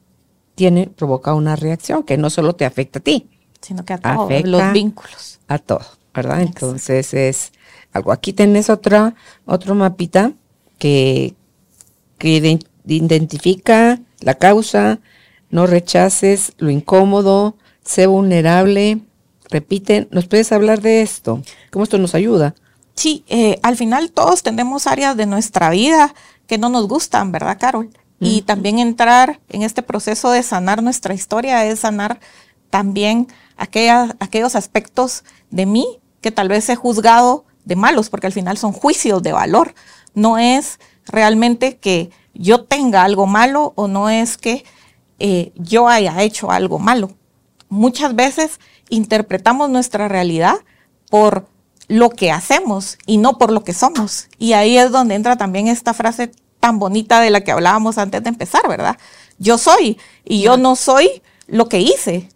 [0.55, 4.43] tiene, provoca una reacción que no solo te afecta a ti, sino que a todos
[4.43, 5.39] los vínculos.
[5.47, 6.41] A todo, ¿verdad?
[6.41, 7.51] Entonces es
[7.91, 8.11] algo.
[8.11, 10.33] Aquí tenés otra, otro mapita
[10.81, 11.35] que,
[12.87, 14.99] identifica la causa,
[15.51, 19.01] no rechaces lo incómodo, sé vulnerable.
[19.49, 21.43] Repite, ¿nos puedes hablar de esto?
[21.71, 22.55] ¿Cómo esto nos ayuda?
[22.95, 26.15] Sí, eh, al final todos tenemos áreas de nuestra vida
[26.47, 27.89] que no nos gustan, ¿verdad, Carol?
[28.23, 32.19] Y también entrar en este proceso de sanar nuestra historia es sanar
[32.69, 38.57] también aquellos aspectos de mí que tal vez he juzgado de malos, porque al final
[38.57, 39.73] son juicios de valor
[40.13, 44.63] no es realmente que yo tenga algo malo o no es que
[45.19, 47.11] eh, yo haya hecho algo malo.
[47.69, 50.55] Muchas veces interpretamos nuestra realidad
[51.09, 51.47] por
[51.87, 54.27] lo que hacemos y no por lo que somos.
[54.37, 58.23] Y ahí es donde entra también esta frase tan bonita de la que hablábamos antes
[58.23, 58.97] de empezar, ¿verdad?
[59.37, 62.29] Yo soy y yo no soy lo que hice.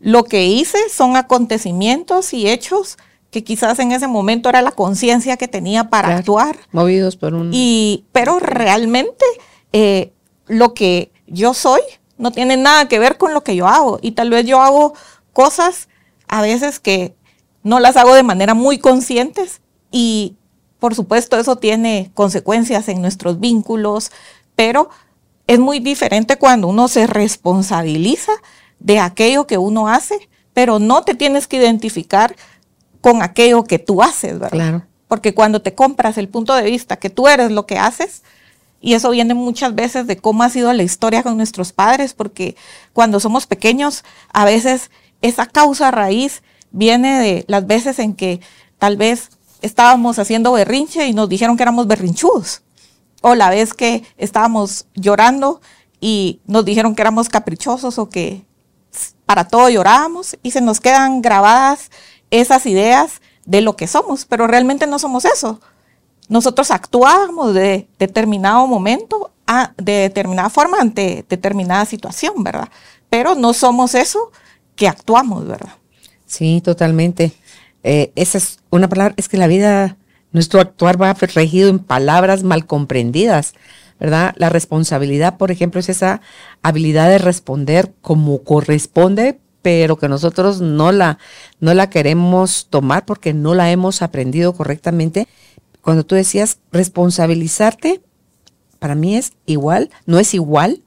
[0.00, 2.96] Lo que hice son acontecimientos y hechos
[3.30, 6.56] que quizás en ese momento era la conciencia que tenía para actuar.
[6.72, 7.50] Movidos por un...
[7.52, 9.24] Y, pero realmente
[9.72, 10.12] eh,
[10.46, 11.80] lo que yo soy
[12.18, 13.98] no tiene nada que ver con lo que yo hago.
[14.02, 14.94] Y tal vez yo hago
[15.32, 15.88] cosas
[16.28, 17.14] a veces que
[17.62, 20.36] no las hago de manera muy conscientes y
[20.78, 24.10] por supuesto eso tiene consecuencias en nuestros vínculos,
[24.56, 24.88] pero
[25.46, 28.32] es muy diferente cuando uno se responsabiliza
[28.78, 32.34] de aquello que uno hace, pero no te tienes que identificar
[33.00, 34.50] con aquello que tú haces, ¿verdad?
[34.50, 34.82] Claro.
[35.08, 38.22] Porque cuando te compras el punto de vista que tú eres lo que haces,
[38.80, 42.56] y eso viene muchas veces de cómo ha sido la historia con nuestros padres, porque
[42.92, 48.40] cuando somos pequeños, a veces esa causa raíz viene de las veces en que
[48.78, 52.62] tal vez estábamos haciendo berrinche y nos dijeron que éramos berrinchudos.
[53.20, 55.60] O la vez que estábamos llorando
[56.00, 58.46] y nos dijeron que éramos caprichosos o que
[59.26, 61.90] para todo llorábamos y se nos quedan grabadas
[62.30, 65.60] esas ideas de lo que somos, pero realmente no somos eso.
[66.28, 72.68] Nosotros actuábamos de determinado momento, a, de determinada forma ante determinada situación, ¿verdad?
[73.08, 74.30] Pero no somos eso
[74.76, 75.74] que actuamos, ¿verdad?
[76.26, 77.32] Sí, totalmente.
[77.82, 79.96] Eh, esa es una palabra, es que la vida,
[80.30, 83.54] nuestro actuar va regido en palabras mal comprendidas,
[83.98, 84.32] ¿verdad?
[84.36, 86.20] La responsabilidad, por ejemplo, es esa
[86.62, 91.18] habilidad de responder como corresponde pero que nosotros no la,
[91.60, 95.28] no la queremos tomar porque no la hemos aprendido correctamente.
[95.82, 98.02] Cuando tú decías responsabilizarte,
[98.78, 100.82] para mí es igual, no es igual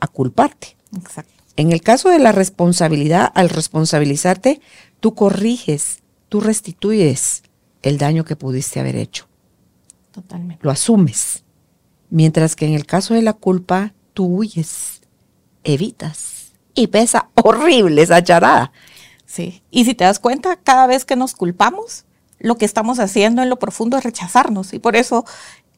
[0.00, 0.76] a culparte.
[0.96, 1.32] Exacto.
[1.56, 4.60] En el caso de la responsabilidad, al responsabilizarte,
[5.00, 7.42] tú corriges, tú restituyes
[7.82, 9.26] el daño que pudiste haber hecho.
[10.12, 10.62] Totalmente.
[10.62, 11.44] Lo asumes.
[12.10, 15.00] Mientras que en el caso de la culpa, tú huyes,
[15.64, 16.35] evitas
[16.76, 18.70] y pesa horrible esa charada.
[19.24, 22.04] Sí, y si te das cuenta, cada vez que nos culpamos,
[22.38, 24.72] lo que estamos haciendo en lo profundo es rechazarnos.
[24.72, 25.24] Y por eso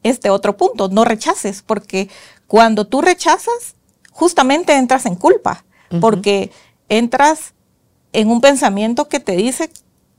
[0.03, 2.09] este otro punto, no rechaces, porque
[2.47, 3.75] cuando tú rechazas,
[4.11, 5.65] justamente entras en culpa,
[5.99, 6.51] porque
[6.87, 7.53] entras
[8.13, 9.71] en un pensamiento que te dice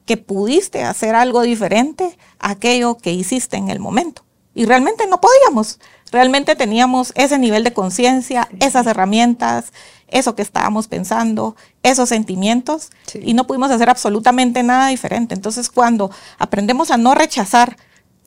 [0.04, 4.24] que pudiste hacer algo diferente a aquello que hiciste en el momento.
[4.54, 5.78] Y realmente no podíamos.
[6.10, 9.72] Realmente teníamos ese nivel de conciencia, esas herramientas,
[10.10, 15.34] eso que estábamos pensando, esos sentimientos, y no pudimos hacer absolutamente nada diferente.
[15.34, 17.76] Entonces, cuando aprendemos a no rechazar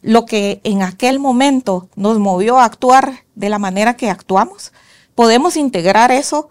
[0.02, 4.74] lo que en aquel momento nos movió a actuar de la manera que actuamos,
[5.16, 6.50] podemos integrar eso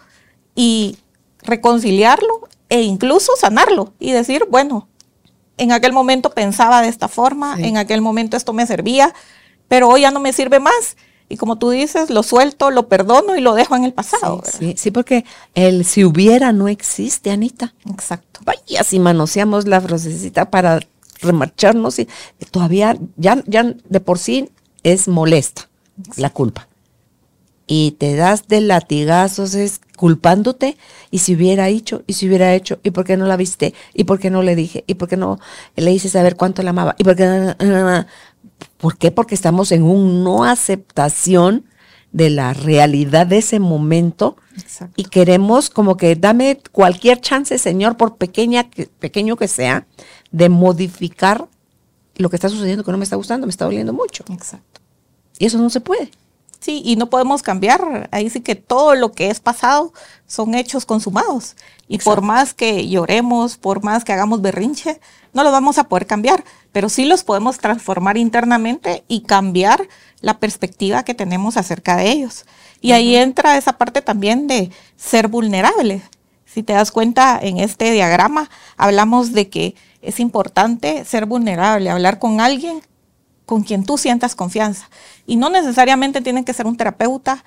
[0.55, 0.99] y
[1.43, 4.89] reconciliarlo e incluso sanarlo y decir, bueno,
[5.59, 9.13] en aquel momento pensaba de esta forma, en aquel momento esto me servía,
[9.69, 10.97] pero hoy ya no me sirve más.
[11.29, 14.43] Y como tú dices, lo suelto, lo perdono y lo dejo en el pasado.
[14.45, 17.75] Sí, sí, porque el si hubiera no existe, Anita.
[17.91, 18.41] Exacto.
[18.45, 20.81] Vaya, si manoseamos la frasecita para
[21.21, 22.09] remarcharnos y
[22.51, 24.51] todavía ya, ya de por sí
[24.83, 25.69] es molesta
[26.17, 26.69] la culpa.
[27.67, 30.77] Y te das de latigazos es culpándote
[31.11, 34.05] y si hubiera hecho y si hubiera hecho y por qué no la viste y
[34.05, 35.39] por qué no le dije y por qué no
[35.77, 37.55] le hice saber cuánto la amaba y por qué
[38.83, 39.13] ¿Por qué?
[39.13, 41.67] Porque estamos en un no aceptación
[42.11, 44.37] de la realidad de ese momento
[44.97, 48.69] y queremos como que dame cualquier chance, Señor, por pequeña
[48.99, 49.87] pequeño que sea,
[50.33, 51.47] de modificar
[52.17, 54.25] lo que está sucediendo que no me está gustando, me está doliendo mucho.
[54.29, 54.81] Exacto.
[55.39, 56.11] Y eso no se puede.
[56.59, 58.09] Sí, y no podemos cambiar.
[58.11, 59.93] Ahí sí que todo lo que es pasado
[60.27, 61.55] son hechos consumados.
[61.87, 65.01] Y por más que lloremos, por más que hagamos berrinche,
[65.33, 69.89] no los vamos a poder cambiar, pero sí los podemos transformar internamente y cambiar
[70.21, 72.45] la perspectiva que tenemos acerca de ellos.
[72.81, 76.03] Y ahí entra esa parte también de ser vulnerable.
[76.47, 82.19] Si te das cuenta, en este diagrama hablamos de que es importante ser vulnerable, hablar
[82.19, 82.83] con alguien
[83.47, 84.89] con quien tú sientas confianza.
[85.27, 87.45] Y no necesariamente tiene que ser un terapeuta.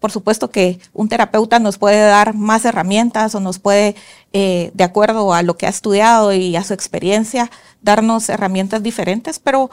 [0.00, 3.96] Por supuesto que un terapeuta nos puede dar más herramientas o nos puede,
[4.32, 9.38] eh, de acuerdo a lo que ha estudiado y a su experiencia, darnos herramientas diferentes,
[9.38, 9.70] pero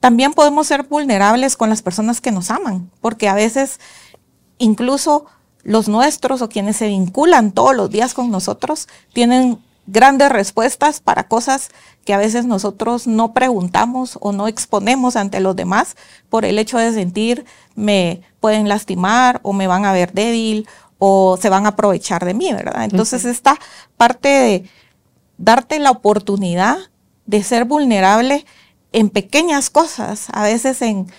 [0.00, 3.80] también podemos ser vulnerables con las personas que nos aman, porque a veces
[4.58, 5.26] incluso
[5.62, 11.28] los nuestros o quienes se vinculan todos los días con nosotros tienen grandes respuestas para
[11.28, 11.70] cosas
[12.04, 15.96] que a veces nosotros no preguntamos o no exponemos ante los demás
[16.28, 20.68] por el hecho de sentir me pueden lastimar o me van a ver débil
[20.98, 22.84] o se van a aprovechar de mí, ¿verdad?
[22.84, 23.58] Entonces esta
[23.96, 24.70] parte de
[25.36, 26.78] darte la oportunidad
[27.26, 28.46] de ser vulnerable
[28.92, 31.10] en pequeñas cosas, a veces en,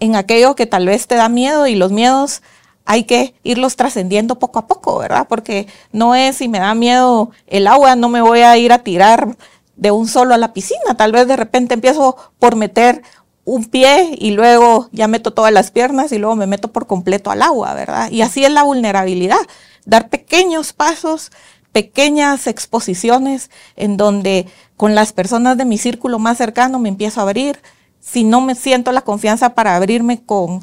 [0.00, 2.42] en aquello que tal vez te da miedo y los miedos
[2.84, 5.26] hay que irlos trascendiendo poco a poco, ¿verdad?
[5.28, 8.80] Porque no es si me da miedo el agua, no me voy a ir a
[8.80, 9.36] tirar
[9.76, 10.96] de un solo a la piscina.
[10.96, 13.02] Tal vez de repente empiezo por meter
[13.44, 17.30] un pie y luego ya meto todas las piernas y luego me meto por completo
[17.30, 18.10] al agua, ¿verdad?
[18.10, 19.40] Y así es la vulnerabilidad,
[19.84, 21.32] dar pequeños pasos,
[21.72, 27.24] pequeñas exposiciones en donde con las personas de mi círculo más cercano me empiezo a
[27.24, 27.60] abrir.
[28.02, 30.60] Si no me siento la confianza para abrirme con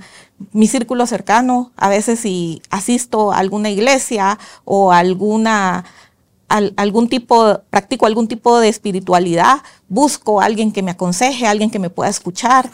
[0.51, 5.85] mi círculo cercano, a veces si asisto a alguna iglesia o alguna
[6.49, 11.79] algún tipo, practico algún tipo de espiritualidad, busco a alguien que me aconseje, alguien que
[11.79, 12.69] me pueda escuchar,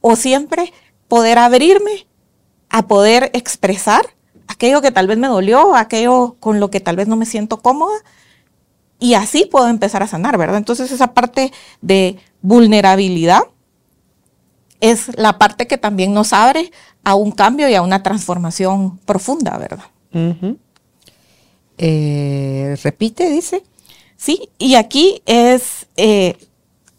[0.00, 0.72] o siempre
[1.08, 2.06] poder abrirme
[2.68, 4.04] a poder expresar
[4.48, 7.62] aquello que tal vez me dolió, aquello con lo que tal vez no me siento
[7.62, 7.94] cómoda,
[8.98, 10.58] y así puedo empezar a sanar, ¿verdad?
[10.58, 13.42] Entonces esa parte de vulnerabilidad
[14.82, 16.72] es la parte que también nos abre
[17.04, 19.84] a un cambio y a una transformación profunda, ¿verdad?
[21.78, 23.62] Eh, repite, dice.
[24.16, 26.36] Sí, y aquí es eh,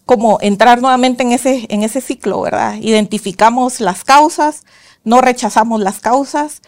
[0.05, 2.75] como entrar nuevamente en ese, en ese ciclo, ¿verdad?
[2.81, 4.63] Identificamos las causas,
[5.03, 6.61] no rechazamos las causas,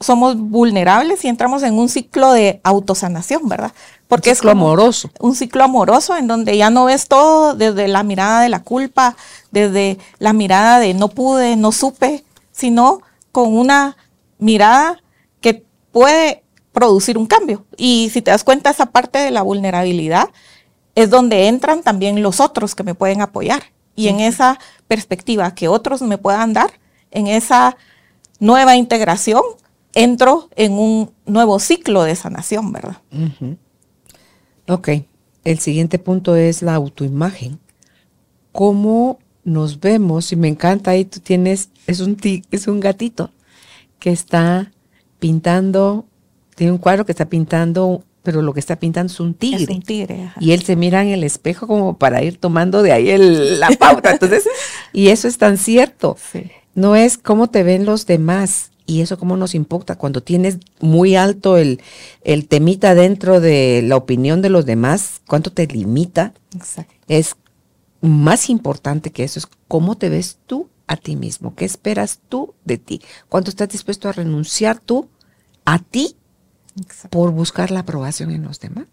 [0.00, 3.72] somos vulnerables y entramos en un ciclo de autosanación, ¿verdad?
[4.08, 5.10] Porque un ciclo es amoroso.
[5.20, 9.16] Un ciclo amoroso en donde ya no ves todo desde la mirada de la culpa,
[9.50, 13.00] desde la mirada de no pude, no supe, sino
[13.32, 13.96] con una
[14.38, 15.02] mirada
[15.40, 17.64] que puede producir un cambio.
[17.76, 20.28] Y si te das cuenta, esa parte de la vulnerabilidad
[20.94, 23.64] es donde entran también los otros que me pueden apoyar.
[23.96, 26.70] Y en esa perspectiva que otros me puedan dar,
[27.10, 27.76] en esa
[28.38, 29.42] nueva integración,
[29.94, 32.98] entro en un nuevo ciclo de sanación, ¿verdad?
[34.68, 34.88] Ok,
[35.44, 37.58] el siguiente punto es la autoimagen.
[38.52, 40.32] ¿Cómo nos vemos?
[40.32, 42.16] Y me encanta, ahí tú tienes, es un,
[42.50, 43.30] es un gatito
[43.98, 44.72] que está
[45.18, 46.06] pintando,
[46.54, 49.62] tiene un cuadro que está pintando, pero lo que está pintando es un tigre.
[49.62, 50.32] Es un tigre.
[50.40, 54.10] Y él se mira en el espejo como para ir tomando de ahí la pauta.
[54.10, 54.48] Entonces,
[54.92, 56.16] y eso es tan cierto.
[56.76, 61.16] No es cómo te ven los demás, Y eso cómo nos importa cuando tienes muy
[61.16, 61.80] alto el,
[62.22, 66.32] el temita dentro de la opinión de los demás, cuánto te limita.
[66.54, 66.94] Exacto.
[67.08, 67.34] Es
[68.00, 72.54] más importante que eso, es cómo te ves tú a ti mismo, qué esperas tú
[72.64, 75.08] de ti, cuánto estás dispuesto a renunciar tú
[75.64, 76.14] a ti
[76.80, 77.08] Exacto.
[77.10, 78.86] por buscar la aprobación en los demás.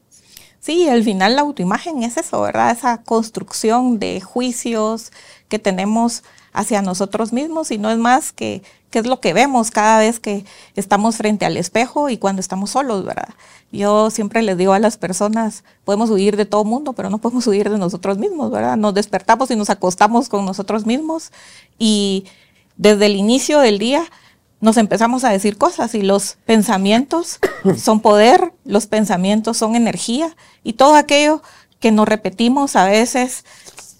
[0.63, 2.71] Sí, al final la autoimagen es eso, ¿verdad?
[2.71, 5.11] Esa construcción de juicios
[5.49, 9.71] que tenemos hacia nosotros mismos y no es más que, que es lo que vemos
[9.71, 10.45] cada vez que
[10.77, 13.27] estamos frente al espejo y cuando estamos solos, ¿verdad?
[13.73, 17.45] Yo siempre les digo a las personas, podemos huir de todo mundo, pero no podemos
[17.45, 18.77] huir de nosotros mismos, ¿verdad?
[18.77, 21.33] Nos despertamos y nos acostamos con nosotros mismos
[21.77, 22.23] y
[22.77, 24.05] desde el inicio del día
[24.63, 27.39] nos empezamos a decir cosas y los pensamientos
[27.77, 31.43] son poder, los pensamientos son energía y todo aquello
[31.81, 33.43] que nos repetimos a veces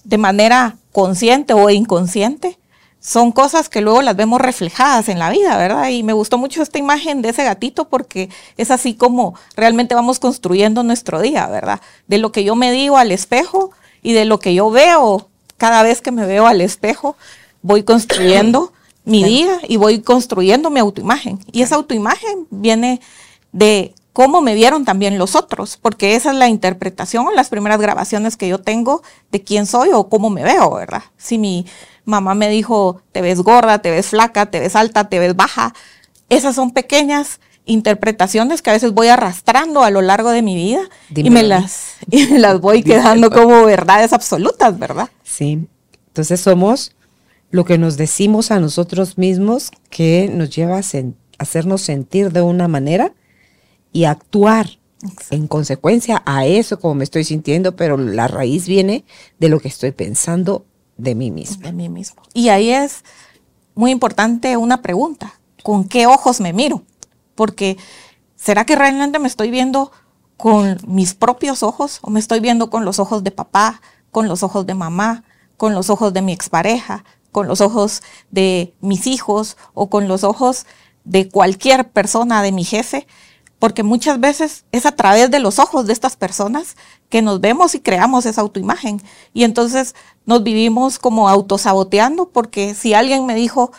[0.06, 2.58] de manera consciente o inconsciente
[3.02, 5.90] son cosas que luego las vemos reflejadas en la vida, ¿verdad?
[5.90, 10.20] Y me gustó mucho esta imagen de ese gatito porque es así como realmente vamos
[10.20, 11.82] construyendo nuestro día, ¿verdad?
[12.08, 15.84] De lo que yo me digo al espejo y de lo que yo veo cada
[15.84, 17.18] vez que me veo al espejo,
[17.62, 18.72] voy construyendo
[19.06, 21.40] mi día y voy construyendo mi autoimagen.
[21.52, 23.02] Y esa autoimagen viene
[23.52, 27.82] de cómo me vieron también los otros, porque esa es la interpretación o las primeras
[27.82, 29.02] grabaciones que yo tengo
[29.32, 31.04] de quién soy o cómo me veo, ¿verdad?
[31.18, 31.66] Si mi
[32.06, 35.74] mamá me dijo, te ves gorda, te ves flaca, te ves alta, te ves baja,
[36.30, 40.82] esas son pequeñas interpretaciones que a veces voy arrastrando a lo largo de mi vida
[41.16, 45.10] y me, las, y me las voy quedando como verdades absolutas, ¿verdad?
[45.24, 45.68] Sí.
[46.08, 46.94] Entonces somos
[47.54, 52.42] lo que nos decimos a nosotros mismos que nos lleva a sen- hacernos sentir de
[52.42, 53.14] una manera
[53.92, 54.80] y actuar
[55.30, 59.06] en consecuencia a eso como me estoy sintiendo, pero la raíz viene
[59.38, 60.66] de lo que estoy pensando
[60.98, 61.62] de mí mismo.
[61.62, 62.24] de mí mismo.
[62.34, 63.04] Y ahí es
[63.76, 66.82] muy importante una pregunta, ¿con qué ojos me miro?
[67.36, 67.78] Porque
[68.36, 69.92] ¿será que realmente me estoy viendo
[70.38, 73.80] con mis propios ojos o me estoy viendo con los ojos de papá,
[74.10, 75.24] con los ojos de mamá,
[75.56, 77.04] con los ojos de mi expareja,
[77.34, 80.66] con los ojos de mis hijos o con los ojos
[81.04, 83.06] de cualquier persona de mi jefe?
[83.60, 86.78] Porque muchas veces es a través de los ojos de estas personas
[87.10, 89.02] que nos vemos y creamos esa autoimagen.
[89.34, 93.74] Y entonces nos vivimos como autosaboteando porque si alguien me dijo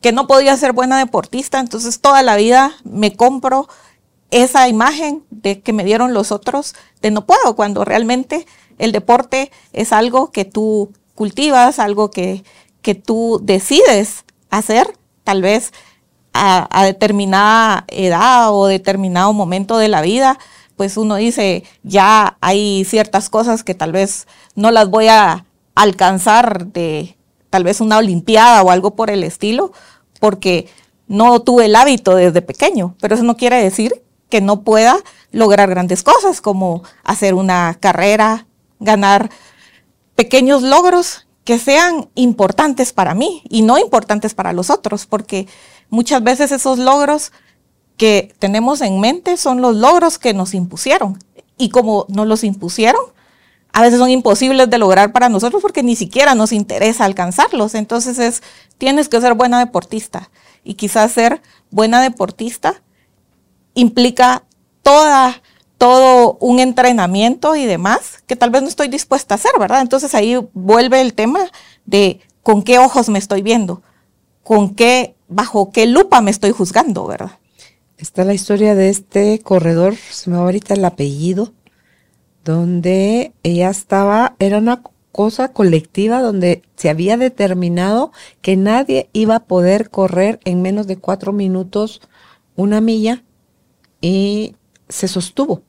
[0.00, 3.68] que no podía ser buena deportista, entonces toda la vida me compro
[4.30, 8.46] esa imagen de que me dieron los otros de no puedo, cuando realmente
[8.78, 12.44] el deporte es algo que tú cultivas, algo que,
[12.86, 15.72] que tú decides hacer, tal vez
[16.32, 20.38] a, determinada edad o determinado momento de la vida,
[20.76, 26.68] pues uno dice, ya hay ciertas cosas que tal vez no las voy a alcanzar
[26.68, 27.16] de
[27.50, 29.72] tal vez una olimpiada o algo por el estilo,
[30.20, 30.68] porque
[31.08, 34.96] no tuve el hábito desde pequeño, pero eso no quiere decir que no pueda
[35.32, 38.46] lograr grandes cosas como hacer una carrera,
[38.78, 39.28] ganar
[40.14, 45.46] pequeños logros que sean importantes para mí y no importantes para los otros, porque
[45.88, 47.30] muchas veces esos logros
[47.96, 51.18] que tenemos en mente son los logros que nos impusieron.
[51.56, 53.00] Y como nos los impusieron,
[53.72, 57.76] a veces son imposibles de lograr para nosotros porque ni siquiera nos interesa alcanzarlos.
[57.76, 58.42] Entonces es,
[58.76, 60.30] tienes que ser buena deportista.
[60.64, 62.82] Y quizás ser buena deportista
[63.74, 64.42] implica
[64.82, 65.40] toda,
[65.78, 69.82] todo un entrenamiento y demás que tal vez no estoy dispuesta a hacer, ¿verdad?
[69.82, 71.40] Entonces ahí vuelve el tema
[71.84, 73.82] de con qué ojos me estoy viendo,
[74.42, 77.38] con qué, bajo qué lupa me estoy juzgando, ¿verdad?
[77.98, 81.52] Está la historia de este corredor, se me va ahorita el apellido,
[82.44, 88.12] donde ella estaba, era una cosa colectiva donde se había determinado
[88.42, 92.02] que nadie iba a poder correr en menos de cuatro minutos
[92.54, 93.24] una milla
[94.00, 94.54] y
[94.88, 95.62] se sostuvo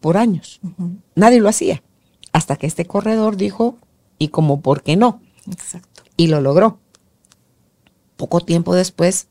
[0.00, 0.60] por años.
[1.14, 1.82] Nadie lo hacía.
[2.32, 3.78] Hasta que este corredor dijo,
[4.18, 5.20] y como, ¿por qué no?
[5.50, 6.02] Exacto.
[6.16, 6.78] Y lo logró.
[8.16, 9.28] Poco tiempo después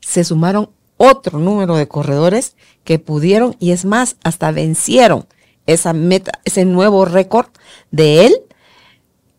[0.00, 5.26] se sumaron otro número de corredores que pudieron, y es más, hasta vencieron
[5.66, 7.46] esa meta, ese nuevo récord
[7.90, 8.34] de él,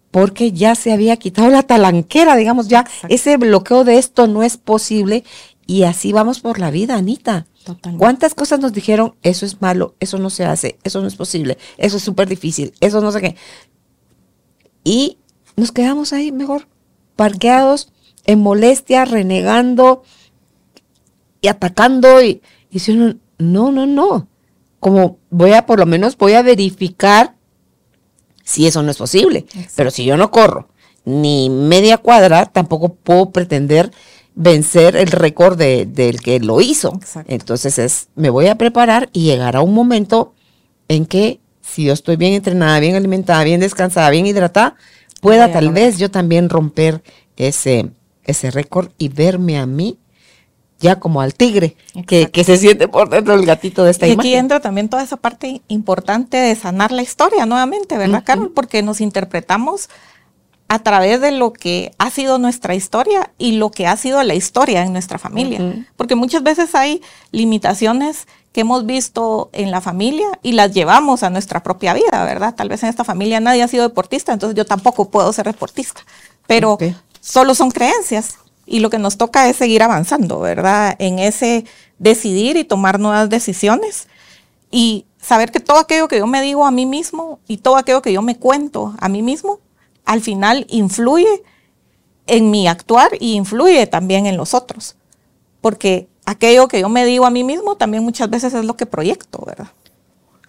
[0.10, 3.08] porque ya se había quitado la talanquera, digamos, ya Exacto.
[3.10, 5.24] ese bloqueo de esto no es posible,
[5.72, 7.48] y así vamos por la vida, Anita.
[7.64, 7.98] Totalmente.
[7.98, 9.16] ¿Cuántas cosas nos dijeron?
[9.22, 12.74] Eso es malo, eso no se hace, eso no es posible, eso es súper difícil,
[12.82, 13.36] eso no sé qué.
[14.84, 15.18] Y
[15.56, 16.68] nos quedamos ahí mejor,
[17.16, 17.94] parqueados,
[18.26, 20.04] en molestia, renegando
[21.40, 22.22] y atacando.
[22.22, 24.28] Y, y si uno, no, no, no.
[24.82, 27.38] Como voy a, por lo menos voy a verificar
[28.44, 29.46] si eso no es posible.
[29.48, 29.72] Exacto.
[29.78, 30.68] Pero si yo no corro
[31.06, 33.90] ni media cuadra, tampoco puedo pretender
[34.36, 37.00] vencer el récord del que lo hizo.
[37.28, 40.34] Entonces es, me voy a preparar y llegará un momento
[40.88, 44.76] en que si yo estoy bien entrenada, bien alimentada, bien descansada, bien hidratada,
[45.22, 47.02] pueda tal vez yo también romper
[47.38, 47.92] ese,
[48.24, 49.98] ese récord y verme a mí
[50.80, 51.78] ya como al tigre
[52.08, 55.16] que, se siente por dentro del gatito de esta y Aquí entra también toda esa
[55.16, 58.52] parte importante de sanar la historia nuevamente, ¿verdad, Carol?
[58.52, 59.90] Porque nos interpretamos
[60.72, 64.36] a través de lo que ha sido nuestra historia y lo que ha sido la
[64.36, 65.86] historia en nuestra familia.
[65.98, 67.02] Porque muchas veces hay
[67.32, 72.56] limitaciones que hemos visto en la familia y las llevamos a nuestra propia vida, ¿verdad?
[72.56, 76.06] Tal vez en esta familia nadie ha sido deportista, entonces yo tampoco puedo ser deportista.
[76.48, 76.78] Pero
[77.20, 80.96] solo son creencias y lo que nos toca es seguir avanzando, ¿verdad?
[81.00, 81.66] En ese
[82.00, 84.08] decidir y tomar nuevas decisiones
[84.72, 88.02] y saber que todo aquello que yo me digo a mí mismo y todo aquello
[88.02, 89.60] que yo me cuento a mí mismo,
[90.06, 91.44] al final influye
[92.28, 94.96] en mi actuar y influye también en los otros.
[95.62, 98.86] Porque aquello que yo me digo a mí mismo también muchas veces es lo que
[98.86, 99.70] proyecto, ¿verdad?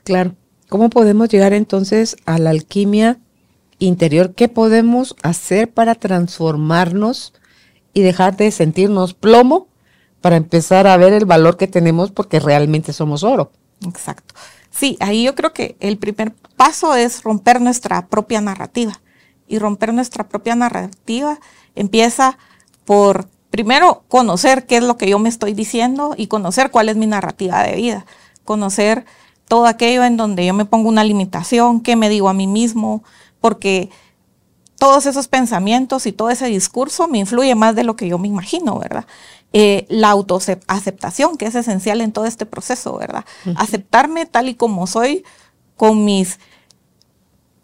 [0.05, 0.35] Claro.
[0.69, 3.19] ¿Cómo podemos llegar entonces a la alquimia
[3.79, 4.35] interior?
[4.35, 7.35] ¿Qué podemos hacer para transformarnos
[7.95, 9.69] y dejar de sentirnos plomo
[10.23, 13.53] para empezar a ver el valor que tenemos porque realmente somos oro.
[13.87, 14.35] Exacto.
[14.71, 19.02] Sí, ahí yo creo que el primer paso es romper nuestra propia narrativa.
[19.53, 21.39] Y romper nuestra propia narrativa
[21.75, 22.39] empieza
[22.87, 26.97] por, primero, conocer qué es lo que yo me estoy diciendo y conocer cuál es
[26.97, 28.07] mi narrativa de vida.
[28.45, 29.05] Conocer
[29.49, 33.05] todo aquello en donde yo me pongo una limitación, qué me digo a mí mismo,
[33.43, 33.91] porque
[34.79, 38.29] todos esos pensamientos y todo ese discurso me influye más de lo que yo me
[38.29, 39.05] imagino, ¿verdad?
[39.53, 43.27] Eh, la autoaceptación, que es esencial en todo este proceso, ¿verdad?
[43.57, 45.25] Aceptarme tal y como soy,
[45.77, 46.39] con mis,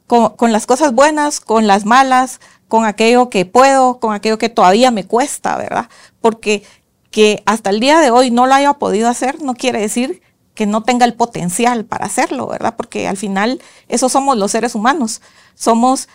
[0.09, 4.91] con, las cosas buenas, con las malas, con aquello que puedo, con aquello que todavía
[4.91, 5.89] me cuesta, ¿verdad?
[6.21, 6.65] Porque
[7.11, 10.21] que hasta el día de hoy no lo haya podido hacer no quiere decir
[10.55, 12.75] que no tenga el potencial para hacerlo, ¿verdad?
[12.77, 15.21] Porque al final eso somos los seres humanos.
[15.55, 16.09] Somos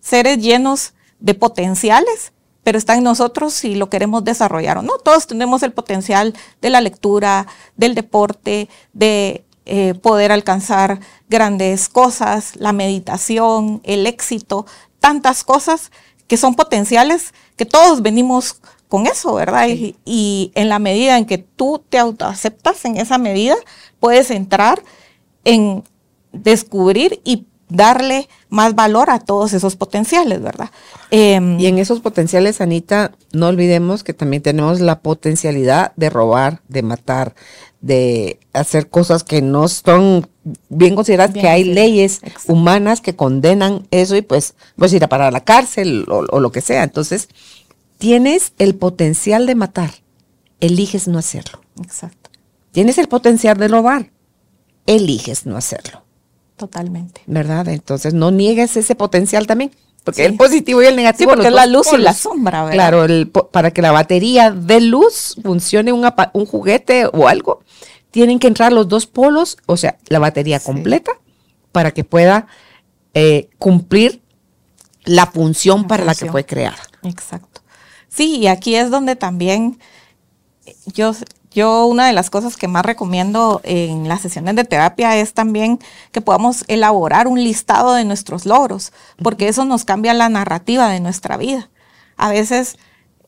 [0.00, 2.32] seres llenos de potenciales,
[2.64, 4.98] pero está en nosotros si lo queremos desarrollar o no.
[4.98, 12.56] Todos tenemos el potencial de la lectura, del deporte, de eh, poder alcanzar grandes cosas,
[12.56, 14.66] la meditación, el éxito,
[14.98, 15.92] tantas cosas
[16.26, 19.68] que son potenciales, que todos venimos con eso, ¿verdad?
[19.68, 23.56] Y, y, en la medida en que tú te autoaceptas, en esa medida
[24.00, 24.82] puedes entrar
[25.44, 25.84] en
[26.32, 30.70] descubrir y darle más valor a todos esos potenciales, ¿verdad?
[31.10, 36.60] Em, y en esos potenciales, Anita, no olvidemos que también tenemos la potencialidad de robar,
[36.68, 37.34] de matar,
[37.80, 40.28] de hacer cosas que no son
[40.68, 45.28] bien consideradas, que hay leyes humanas que condenan eso y pues pues ir a parar
[45.28, 46.82] a la cárcel o, o lo que sea.
[46.82, 47.28] Entonces,
[47.98, 49.90] tienes el potencial de matar,
[50.60, 51.60] eliges no hacerlo.
[51.82, 52.30] Exacto.
[52.72, 54.10] Tienes el potencial de robar,
[54.86, 56.07] eliges no hacerlo.
[56.58, 57.22] Totalmente.
[57.26, 57.68] ¿Verdad?
[57.68, 59.70] Entonces no niegues ese potencial también.
[60.02, 61.30] Porque el positivo y el negativo.
[61.30, 62.74] Sí, porque es la luz y la sombra, ¿verdad?
[62.74, 67.62] Claro, el, para que la batería de luz funcione un, un, juguete o algo,
[68.10, 71.12] tienen que entrar los dos polos, o sea, la batería completa,
[71.72, 72.48] para que pueda
[73.14, 74.20] eh, cumplir
[75.04, 76.78] la función para la que fue creada.
[77.04, 77.60] Exacto.
[78.08, 79.78] Sí, y aquí es donde también
[80.86, 81.12] yo
[81.58, 85.80] yo una de las cosas que más recomiendo en las sesiones de terapia es también
[86.12, 88.92] que podamos elaborar un listado de nuestros logros,
[89.22, 91.68] porque eso nos cambia la narrativa de nuestra vida.
[92.16, 92.78] A veces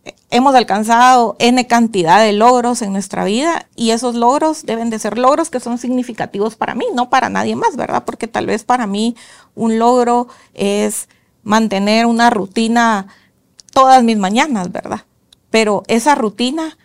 [0.04, 5.00] eh, hemos alcanzado n cantidad de logros en nuestra vida y esos logros deben de
[5.00, 8.04] ser logros que son significativos para mí, no para nadie más, ¿verdad?
[8.04, 9.16] Porque tal vez para mí
[9.56, 11.08] un logro es
[11.42, 13.08] mantener una rutina
[13.72, 15.04] todas mis mañanas, ¿verdad?
[15.50, 16.78] Pero esa rutina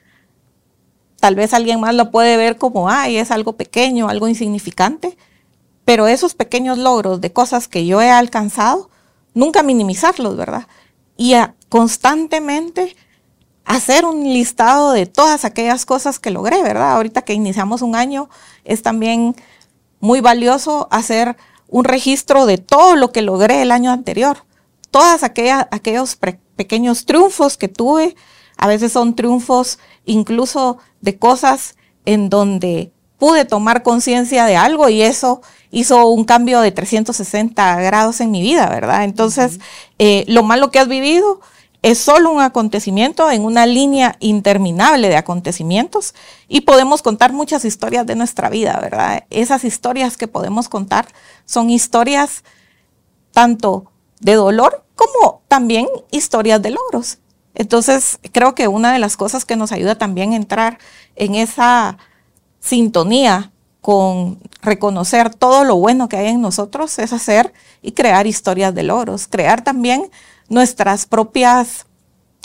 [1.19, 5.17] Tal vez alguien más lo puede ver como, ay, es algo pequeño, algo insignificante,
[5.85, 8.89] pero esos pequeños logros de cosas que yo he alcanzado,
[9.33, 10.67] nunca minimizarlos, ¿verdad?
[11.17, 11.33] Y
[11.69, 12.95] constantemente
[13.65, 16.93] hacer un listado de todas aquellas cosas que logré, ¿verdad?
[16.93, 18.29] Ahorita que iniciamos un año,
[18.63, 19.35] es también
[19.99, 21.35] muy valioso hacer
[21.67, 24.45] un registro de todo lo que logré el año anterior,
[24.91, 26.17] todas aquellas, aquellos
[26.55, 28.15] pequeños triunfos que tuve,
[28.57, 31.75] a veces son triunfos incluso de cosas
[32.05, 35.41] en donde pude tomar conciencia de algo y eso
[35.71, 39.03] hizo un cambio de 360 grados en mi vida, ¿verdad?
[39.03, 39.59] Entonces,
[39.99, 41.39] eh, lo malo que has vivido
[41.81, 46.15] es solo un acontecimiento en una línea interminable de acontecimientos
[46.47, 49.25] y podemos contar muchas historias de nuestra vida, ¿verdad?
[49.29, 51.07] Esas historias que podemos contar
[51.45, 52.43] son historias
[53.31, 57.19] tanto de dolor como también historias de logros.
[57.55, 60.77] Entonces, creo que una de las cosas que nos ayuda también a entrar
[61.15, 61.97] en esa
[62.59, 63.51] sintonía
[63.81, 68.83] con reconocer todo lo bueno que hay en nosotros es hacer y crear historias de
[68.83, 70.09] logros, crear también
[70.49, 71.85] nuestras propias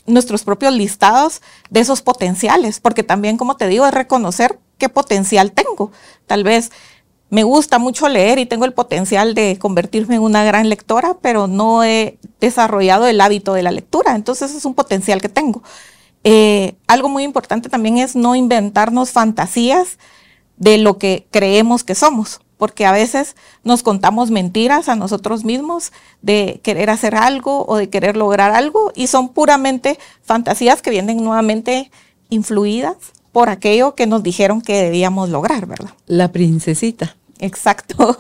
[0.07, 5.53] nuestros propios listados de esos potenciales, porque también, como te digo, es reconocer qué potencial
[5.53, 5.93] tengo.
[6.27, 6.73] Tal vez
[7.31, 11.47] me gusta mucho leer y tengo el potencial de convertirme en una gran lectora, pero
[11.47, 14.17] no he desarrollado el hábito de la lectura.
[14.17, 15.63] Entonces es un potencial que tengo.
[16.25, 19.99] Eh, algo muy importante también es no inventarnos fantasías
[20.57, 25.93] de lo que creemos que somos, porque a veces nos contamos mentiras a nosotros mismos
[26.21, 31.25] de querer hacer algo o de querer lograr algo y son puramente fantasías que vienen
[31.25, 31.91] nuevamente
[32.29, 32.97] influidas
[33.33, 35.91] por aquello que nos dijeron que debíamos lograr, ¿verdad?
[36.07, 37.17] La princesita.
[37.41, 38.17] Exacto.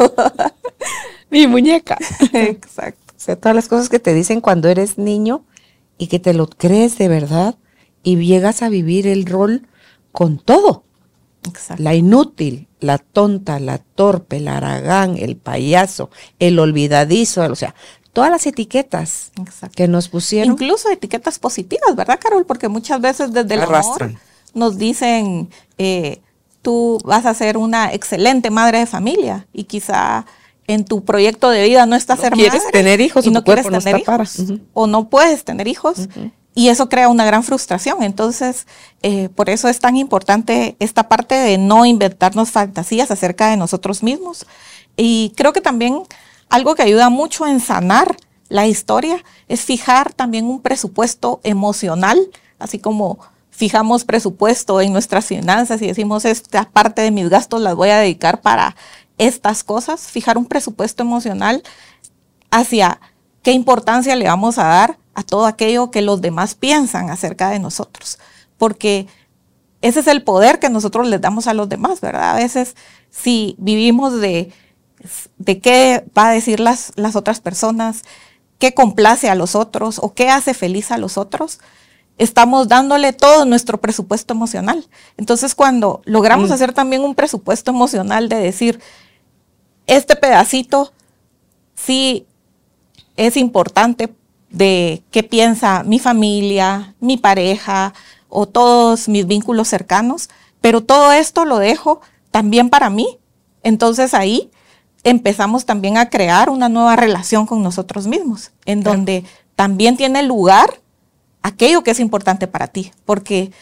[1.30, 1.96] Mi muñeca.
[2.32, 3.12] Exacto.
[3.16, 5.44] O sea, todas las cosas que te dicen cuando eres niño
[5.98, 7.56] y que te lo crees de verdad
[8.02, 9.66] y llegas a vivir el rol
[10.12, 10.84] con todo.
[11.46, 11.82] Exacto.
[11.82, 17.74] La inútil, la tonta, la torpe, la aragán, el payaso, el olvidadizo, o sea,
[18.12, 19.74] todas las etiquetas Exacto.
[19.76, 20.52] que nos pusieron.
[20.52, 22.46] Incluso etiquetas positivas, ¿verdad, Carol?
[22.46, 24.10] Porque muchas veces desde el Arrastran.
[24.10, 24.20] amor
[24.54, 26.20] nos dicen, eh,
[26.62, 30.26] tú vas a ser una excelente madre de familia y quizá
[30.66, 33.32] en tu proyecto de vida no estás No ser quieres madre tener hijos y o
[33.32, 34.36] no quieres no tener hijos
[34.72, 36.08] o no puedes tener hijos
[36.54, 38.02] y eso crea una gran frustración.
[38.02, 38.66] Entonces,
[39.02, 44.02] eh, por eso es tan importante esta parte de no inventarnos fantasías acerca de nosotros
[44.02, 44.46] mismos.
[44.96, 46.02] Y creo que también
[46.48, 48.16] algo que ayuda mucho en sanar
[48.48, 52.18] la historia es fijar también un presupuesto emocional,
[52.58, 53.20] así como
[53.60, 57.98] fijamos presupuesto en nuestras finanzas y decimos esta parte de mis gastos las voy a
[57.98, 58.74] dedicar para
[59.18, 61.62] estas cosas, fijar un presupuesto emocional
[62.50, 63.02] hacia
[63.42, 67.58] qué importancia le vamos a dar a todo aquello que los demás piensan acerca de
[67.58, 68.18] nosotros.
[68.56, 69.08] Porque
[69.82, 72.30] ese es el poder que nosotros les damos a los demás, ¿verdad?
[72.30, 72.76] A veces
[73.10, 74.54] si vivimos de,
[75.36, 78.04] de qué va a decir las, las otras personas,
[78.58, 81.60] qué complace a los otros o qué hace feliz a los otros,
[82.20, 84.86] estamos dándole todo nuestro presupuesto emocional.
[85.16, 86.52] Entonces, cuando logramos Mm.
[86.52, 88.78] hacer también un presupuesto emocional de decir,
[89.86, 90.92] este pedacito
[91.74, 92.26] sí
[93.16, 94.12] es importante
[94.50, 97.94] de qué piensa mi familia, mi pareja
[98.28, 100.28] o todos mis vínculos cercanos,
[100.60, 102.00] pero todo esto lo dejo
[102.30, 103.18] también para mí.
[103.62, 104.50] Entonces ahí
[105.04, 108.96] empezamos también a crear una nueva relación con nosotros mismos, en Claro.
[108.98, 109.24] donde
[109.56, 110.80] también tiene lugar
[111.42, 113.52] aquello que es importante para ti, porque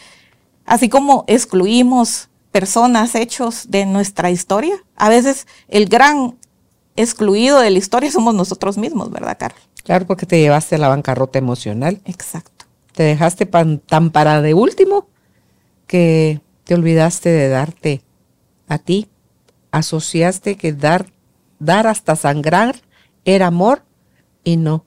[0.67, 6.37] así como excluimos personas, hechos de nuestra historia, a veces el gran
[6.97, 9.59] excluido de la historia somos nosotros mismos, ¿verdad, Carol?
[9.85, 12.01] Claro, porque te llevaste a la bancarrota emocional.
[12.05, 12.67] Exacto.
[12.93, 15.07] Te dejaste pan- tan para de último
[15.87, 18.03] que te olvidaste de darte
[18.69, 19.09] a ti.
[19.71, 21.07] Asociaste que dar,
[21.59, 22.81] dar hasta sangrar
[23.25, 23.83] era amor
[24.43, 24.85] y no,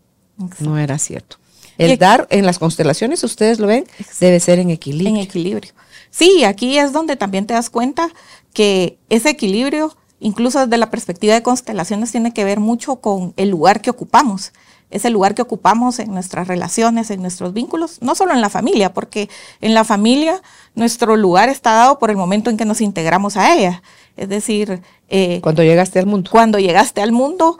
[0.59, 1.37] no era cierto.
[1.77, 3.85] El dar en las constelaciones, ustedes lo ven,
[4.19, 5.09] debe ser en equilibrio.
[5.09, 5.71] En equilibrio.
[6.09, 8.09] Sí, aquí es donde también te das cuenta
[8.53, 13.49] que ese equilibrio, incluso desde la perspectiva de constelaciones, tiene que ver mucho con el
[13.49, 14.51] lugar que ocupamos.
[14.89, 18.93] Ese lugar que ocupamos en nuestras relaciones, en nuestros vínculos, no solo en la familia,
[18.93, 19.29] porque
[19.61, 20.41] en la familia
[20.75, 23.81] nuestro lugar está dado por el momento en que nos integramos a ella.
[24.17, 26.29] Es decir, eh, Cuando llegaste al mundo.
[26.29, 27.57] cuando llegaste al mundo,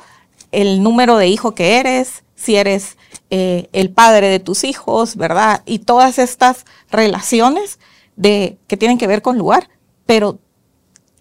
[0.52, 2.98] el número de hijo que eres, si eres
[3.30, 5.62] eh, el padre de tus hijos, ¿verdad?
[5.66, 7.80] Y todas estas relaciones
[8.16, 9.70] de, que tienen que ver con lugar,
[10.06, 10.40] pero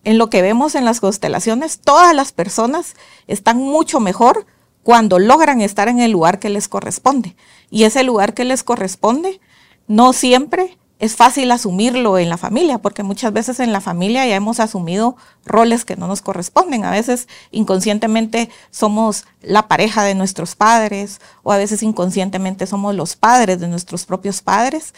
[0.02, 2.94] en lo que vemos en las constelaciones, todas las personas
[3.26, 4.46] están mucho mejor
[4.82, 7.36] cuando logran estar en el lugar que les corresponde.
[7.68, 9.40] Y ese lugar que les corresponde
[9.86, 14.36] no siempre es fácil asumirlo en la familia, porque muchas veces en la familia ya
[14.36, 16.84] hemos asumido roles que no nos corresponden.
[16.84, 23.16] A veces inconscientemente somos la pareja de nuestros padres o a veces inconscientemente somos los
[23.16, 24.92] padres de nuestros propios padres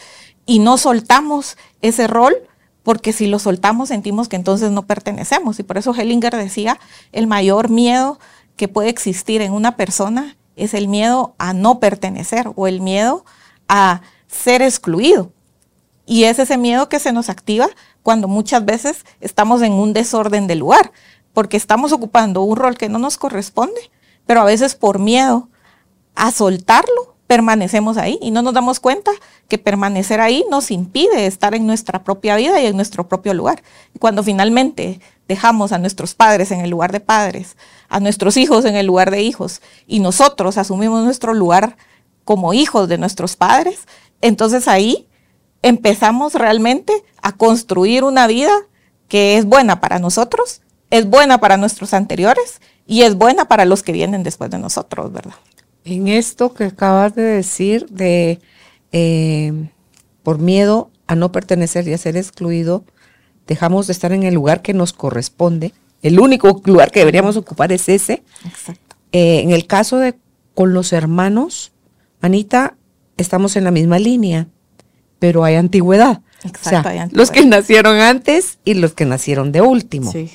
[0.45, 2.35] y no soltamos ese rol
[2.83, 5.57] porque si lo soltamos sentimos que entonces no pertenecemos.
[5.59, 6.81] Y por eso Hellinger decía,
[7.13, 8.19] el mayor miedo
[8.57, 13.23] que puede existir en una persona es el miedo a no pertenecer o el miedo
[13.69, 15.31] a ser excluido.
[16.05, 17.67] Y es ese miedo que se nos activa
[18.01, 20.91] cuando muchas veces estamos en un desorden de lugar,
[21.33, 23.79] porque estamos ocupando un rol que no nos corresponde,
[24.25, 25.49] pero a veces por miedo
[26.15, 29.11] a soltarlo, permanecemos ahí y no nos damos cuenta
[29.47, 33.63] que permanecer ahí nos impide estar en nuestra propia vida y en nuestro propio lugar.
[33.95, 37.57] Y cuando finalmente dejamos a nuestros padres en el lugar de padres,
[37.89, 41.77] a nuestros hijos en el lugar de hijos, y nosotros asumimos nuestro lugar
[42.25, 43.87] como hijos de nuestros padres,
[44.21, 45.07] entonces ahí
[45.63, 48.51] empezamos realmente a construir una vida
[49.07, 50.61] que es buena para nosotros,
[50.91, 55.11] es buena para nuestros anteriores y es buena para los que vienen después de nosotros,
[55.11, 55.35] ¿verdad?
[55.85, 58.39] En esto que acabas de decir de
[58.91, 59.69] eh,
[60.21, 62.85] por miedo a no pertenecer y a ser excluido,
[63.47, 65.73] dejamos de estar en el lugar que nos corresponde.
[66.01, 68.23] El único lugar que deberíamos ocupar es ese.
[68.45, 68.95] Exacto.
[69.11, 70.15] Eh, en el caso de
[70.53, 71.71] con los hermanos,
[72.21, 72.75] Anita,
[73.17, 74.47] estamos en la misma línea,
[75.23, 76.19] pero hay antigüedad.
[76.43, 77.17] Exacto, O sea, hay antigüedad.
[77.17, 80.11] Los que nacieron antes y los que nacieron de último.
[80.11, 80.29] Sí.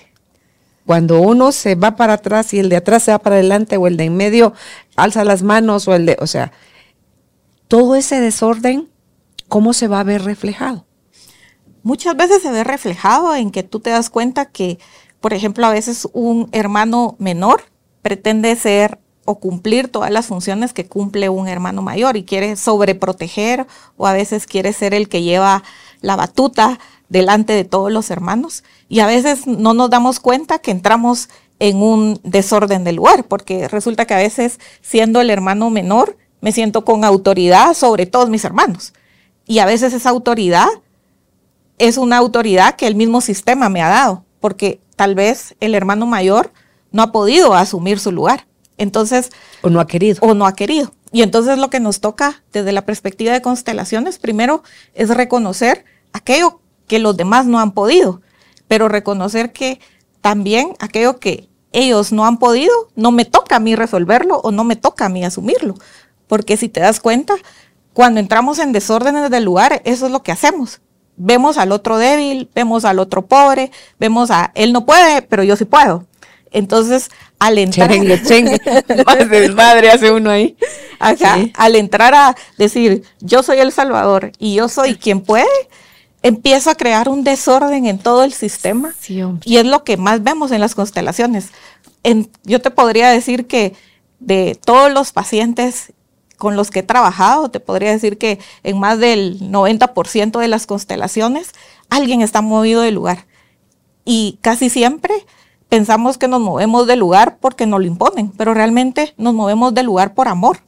[0.87, 3.87] Cuando uno se va para atrás y el de atrás se va para adelante o
[3.87, 4.55] el de en medio
[4.97, 6.53] alza las manos o el de, o sea,
[7.69, 8.89] todo ese desorden,
[9.47, 10.87] ¿cómo se va a ver reflejado?
[11.83, 14.79] Muchas veces se ve reflejado en que tú te das cuenta que,
[15.21, 17.61] por ejemplo, a veces un hermano menor
[18.01, 23.67] pretende ser o cumplir todas las funciones que cumple un hermano mayor y quiere sobreproteger
[23.97, 25.63] o a veces quiere ser el que lleva
[26.01, 30.71] la batuta delante de todos los hermanos y a veces no nos damos cuenta que
[30.71, 36.17] entramos en un desorden del lugar porque resulta que a veces siendo el hermano menor
[36.41, 38.93] me siento con autoridad sobre todos mis hermanos
[39.47, 40.69] y a veces esa autoridad
[41.79, 46.07] es una autoridad que el mismo sistema me ha dado, porque tal vez el hermano
[46.07, 46.53] mayor
[46.93, 48.47] no ha podido asumir su lugar.
[48.79, 49.31] Entonces,
[49.63, 50.19] ¿O no ha querido?
[50.23, 50.93] o no ha querido.
[51.13, 54.63] Y entonces lo que nos toca desde la perspectiva de constelaciones, primero
[54.95, 58.21] es reconocer aquello que los demás no han podido,
[58.67, 59.81] pero reconocer que
[60.21, 64.65] también aquello que ellos no han podido, no me toca a mí resolverlo o no
[64.65, 65.75] me toca a mí asumirlo.
[66.27, 67.35] Porque si te das cuenta,
[67.93, 70.81] cuando entramos en desórdenes del lugar, eso es lo que hacemos.
[71.17, 75.57] Vemos al otro débil, vemos al otro pobre, vemos a él no puede, pero yo
[75.57, 76.05] sí puedo.
[76.51, 77.91] Entonces, al entrar,
[78.25, 78.59] chengue.
[79.07, 80.57] Más desmadre hace uno ahí.
[81.17, 81.53] Sí.
[81.57, 85.47] al entrar a decir yo soy el Salvador y yo soy quien puede,
[86.23, 88.95] empiezo a crear un desorden en todo el sistema.
[88.99, 89.23] Sí.
[89.45, 91.51] Y es lo que más vemos en las constelaciones.
[92.03, 93.75] En- yo te podría decir que
[94.19, 95.93] de todos los pacientes
[96.37, 100.67] con los que he trabajado, te podría decir que en más del 90% de las
[100.67, 101.51] constelaciones
[101.91, 103.27] alguien está movido del lugar.
[104.05, 105.15] Y casi siempre
[105.69, 109.87] pensamos que nos movemos del lugar porque nos lo imponen, pero realmente nos movemos del
[109.87, 110.61] lugar por amor.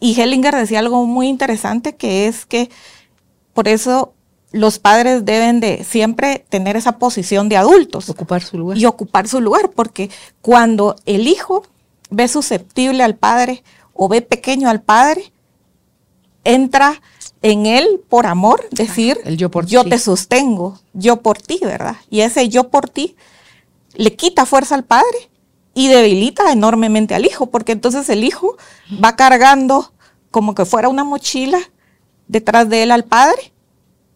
[0.00, 2.70] Y Hellinger decía algo muy interesante que es que
[3.54, 4.12] por eso
[4.52, 8.78] los padres deben de siempre tener esa posición de adultos Ocupar su lugar.
[8.78, 10.10] y ocupar su lugar, porque
[10.42, 11.64] cuando el hijo
[12.10, 13.62] ve susceptible al padre
[13.92, 15.32] o ve pequeño al padre,
[16.44, 17.00] entra
[17.42, 19.90] en él por amor, decir, el yo por yo ti.
[19.90, 21.96] te sostengo, yo por ti, ¿verdad?
[22.10, 23.16] Y ese yo por ti
[23.96, 25.30] le quita fuerza al padre
[25.74, 28.56] y debilita enormemente al hijo, porque entonces el hijo
[29.02, 29.92] va cargando
[30.30, 31.58] como que fuera una mochila
[32.28, 33.52] detrás de él al padre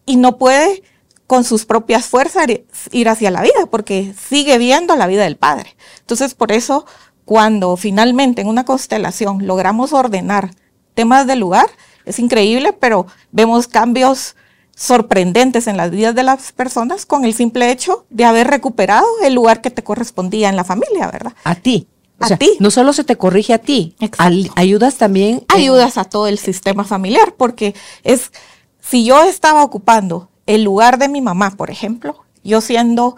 [0.05, 0.83] y no puede
[1.27, 2.47] con sus propias fuerzas
[2.91, 5.75] ir- hacia la vida, porque sigue viendo la vida del padre.
[5.99, 6.85] Entonces, por eso,
[7.23, 10.51] cuando finalmente en una constelación logramos ordenar
[10.93, 11.67] temas del lugar,
[12.05, 14.35] es increíble, pero vemos cambios
[14.81, 19.35] sorprendentes en las vidas de las personas con el simple hecho de haber recuperado el
[19.35, 21.33] lugar que te correspondía en la familia, ¿verdad?
[21.43, 21.87] A ti.
[22.19, 22.49] O A sea, ti.
[22.59, 25.35] No solo se te corrige a ti, al- ayudas también.
[25.37, 28.31] en- ayudas a todo el sistema familiar, porque es,
[28.79, 33.17] si yo estaba ocupando el lugar de mi mamá, por ejemplo, yo siendo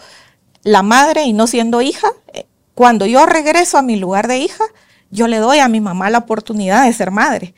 [0.63, 2.45] la madre y no siendo hija, eh,
[2.75, 4.65] cuando yo regreso a mi lugar de hija,
[5.11, 7.55] yo le doy a mi mamá la oportunidad de ser madre.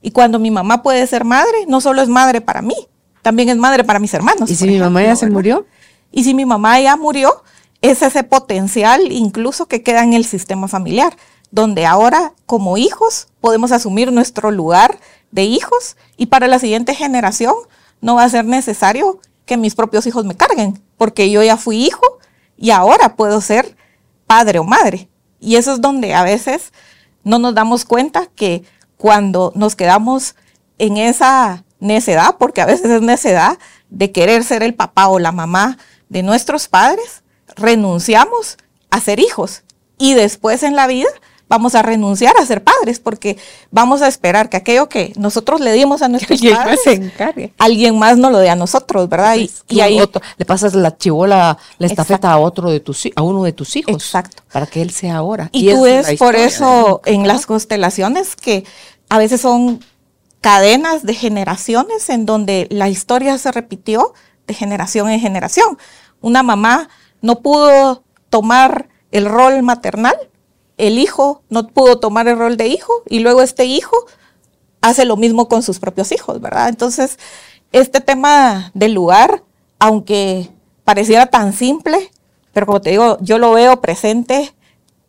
[0.00, 2.74] Y cuando mi mamá puede ser madre, no solo es madre para mí,
[3.22, 4.50] también es madre para mis hermanos.
[4.50, 5.66] ¿Y si mi mamá ya se murió?
[6.10, 7.42] Y si mi mamá ya murió,
[7.80, 11.16] es ese potencial incluso que queda en el sistema familiar,
[11.50, 14.98] donde ahora como hijos podemos asumir nuestro lugar
[15.30, 17.54] de hijos y para la siguiente generación
[18.00, 21.84] no va a ser necesario que mis propios hijos me carguen, porque yo ya fui
[21.84, 22.18] hijo
[22.56, 23.76] y ahora puedo ser
[24.26, 25.08] padre o madre.
[25.40, 26.72] Y eso es donde a veces
[27.24, 28.64] no nos damos cuenta que
[28.96, 30.36] cuando nos quedamos
[30.78, 33.58] en esa necedad, porque a veces es necedad
[33.90, 35.76] de querer ser el papá o la mamá
[36.08, 37.22] de nuestros padres,
[37.56, 38.56] renunciamos
[38.90, 39.62] a ser hijos
[39.98, 41.08] y después en la vida
[41.48, 43.36] vamos a renunciar a ser padres porque
[43.70, 46.92] vamos a esperar que aquello que nosotros le dimos a nuestros alguien más padres, se
[46.94, 47.52] encargue.
[47.58, 49.34] alguien más nos lo dé a nosotros, ¿verdad?
[49.36, 52.28] Y, Pues, y ahí otro- le pasas la chivola, la estafeta Exacto.
[52.28, 53.92] a otro de tus a uno de tus hijos.
[53.94, 54.42] Exacto.
[54.52, 55.50] Para que él sea ahora.
[55.52, 58.64] Y, tú esa ves la por eso en las constelaciones que
[59.10, 59.84] a veces son
[60.42, 64.12] cadenas de generaciones en donde la historia se repitió
[64.46, 65.78] de generación en generación.
[66.20, 66.90] Una mamá
[67.22, 70.16] no pudo tomar el rol maternal,
[70.76, 73.96] el hijo no pudo tomar el rol de hijo y luego este hijo
[74.80, 76.68] hace lo mismo con sus propios hijos, ¿verdad?
[76.68, 77.18] Entonces,
[77.70, 79.44] este tema del lugar,
[79.78, 80.50] aunque
[80.84, 82.10] pareciera tan simple,
[82.52, 84.52] pero como te digo, yo lo veo presente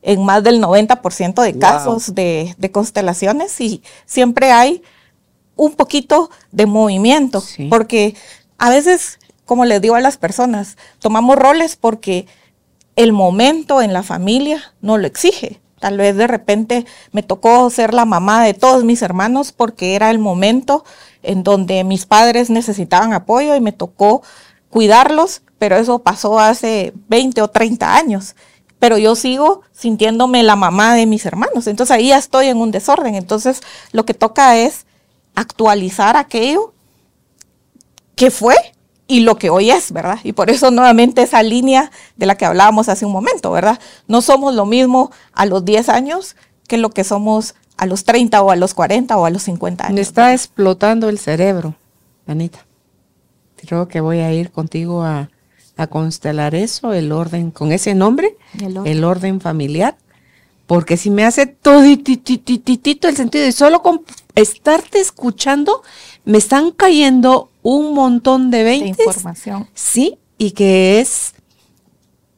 [0.04, 4.84] en más del 90% de casos de, constelaciones y siempre hay
[5.56, 8.16] un poquito de movimiento, porque
[8.58, 12.26] a veces, como les digo a las personas, tomamos roles porque
[12.96, 15.60] el momento en la familia no lo exige.
[15.80, 20.12] Tal vez de repente me tocó ser la mamá de todos mis hermanos porque era
[20.12, 20.86] el momento
[21.24, 24.22] en donde mis padres necesitaban apoyo y me tocó
[24.70, 28.36] cuidarlos, pero eso pasó hace 20 o 30 años.
[28.80, 31.68] Pero yo sigo sintiéndome la mamá de mis hermanos.
[31.68, 33.16] Entonces ahí ya estoy en un desorden.
[33.16, 34.86] Entonces lo que toca es
[35.36, 36.74] actualizar aquello
[38.16, 38.56] que fue
[39.08, 40.20] y lo que hoy es, ¿verdad?
[40.24, 43.80] Y por eso nuevamente esa línea de la que hablábamos hace un momento, ¿verdad?
[44.08, 46.36] No somos lo mismo a los 10 años
[46.68, 49.86] que lo que somos a los 30 o a los 40 o a los 50
[49.86, 49.96] años.
[49.96, 51.76] Me está explotando el cerebro,
[52.28, 52.66] Anita.
[53.58, 55.30] Creo que voy a ir contigo a,
[55.90, 58.38] constelar eso, el orden, con ese nombre,
[58.86, 59.98] el orden, familiar,
[60.74, 64.02] porque si me hace todo el sentido y solo con
[64.34, 65.84] estarte escuchando
[66.26, 69.70] me están cayendo un montón de 20 información.
[69.76, 71.36] Sí, y que es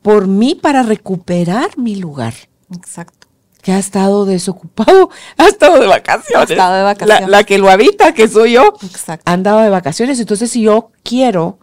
[0.02, 2.34] por mí para recuperar mi lugar.
[2.76, 3.30] Exacto.
[3.62, 6.50] Que ha estado desocupado, ha estado de vacaciones.
[6.50, 7.30] Ha estado de vacaciones.
[7.30, 9.24] La, que lo habita, que soy yo, Exacto.
[9.32, 10.20] ha andado de vacaciones.
[10.20, 11.58] Entonces, si yo quiero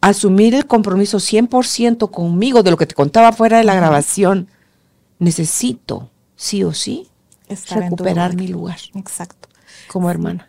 [0.00, 4.48] asumir el compromiso 100% conmigo de lo que te contaba fuera de la grabación,
[5.20, 7.08] necesito, sí o sí,
[7.70, 8.78] recuperar mi lugar.
[8.94, 9.48] Exacto.
[9.86, 10.48] Como hermana.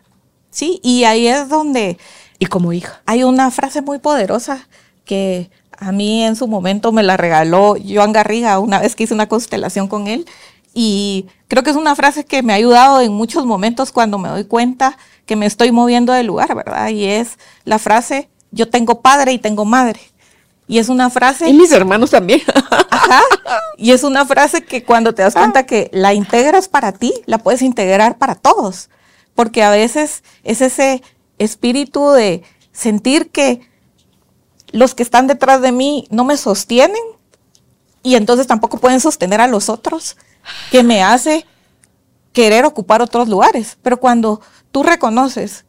[0.50, 1.98] Sí, y ahí es donde...
[2.38, 3.02] Y como hija.
[3.06, 4.68] Hay una frase muy poderosa
[5.04, 9.14] que a mí en su momento me la regaló Joan Garriga una vez que hice
[9.14, 10.26] una constelación con él.
[10.74, 14.28] Y creo que es una frase que me ha ayudado en muchos momentos cuando me
[14.28, 14.96] doy cuenta
[15.26, 16.88] que me estoy moviendo de lugar, ¿verdad?
[16.88, 20.00] Y es la frase, yo tengo padre y tengo madre.
[20.68, 21.48] Y es una frase...
[21.48, 22.40] Y mis hermanos también.
[22.90, 23.20] Ajá.
[23.76, 27.38] Y es una frase que cuando te das cuenta que la integras para ti, la
[27.38, 28.88] puedes integrar para todos
[29.34, 31.02] porque a veces es ese
[31.38, 32.42] espíritu de
[32.72, 33.68] sentir que
[34.70, 37.02] los que están detrás de mí no me sostienen
[38.02, 40.16] y entonces tampoco pueden sostener a los otros,
[40.70, 41.46] que me hace
[42.32, 43.78] querer ocupar otros lugares.
[43.82, 44.40] Pero cuando
[44.72, 45.64] tú reconoces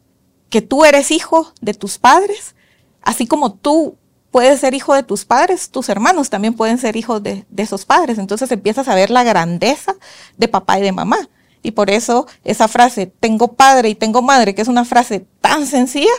[0.50, 2.56] que tú eres hijo de tus padres,
[3.02, 3.96] así como tú
[4.34, 7.84] puedes ser hijo de tus padres, tus hermanos también pueden ser hijos de, de esos
[7.84, 8.18] padres.
[8.18, 9.94] Entonces empiezas a ver la grandeza
[10.36, 11.28] de papá y de mamá.
[11.62, 15.68] Y por eso esa frase, tengo padre y tengo madre, que es una frase tan
[15.68, 16.10] sencilla,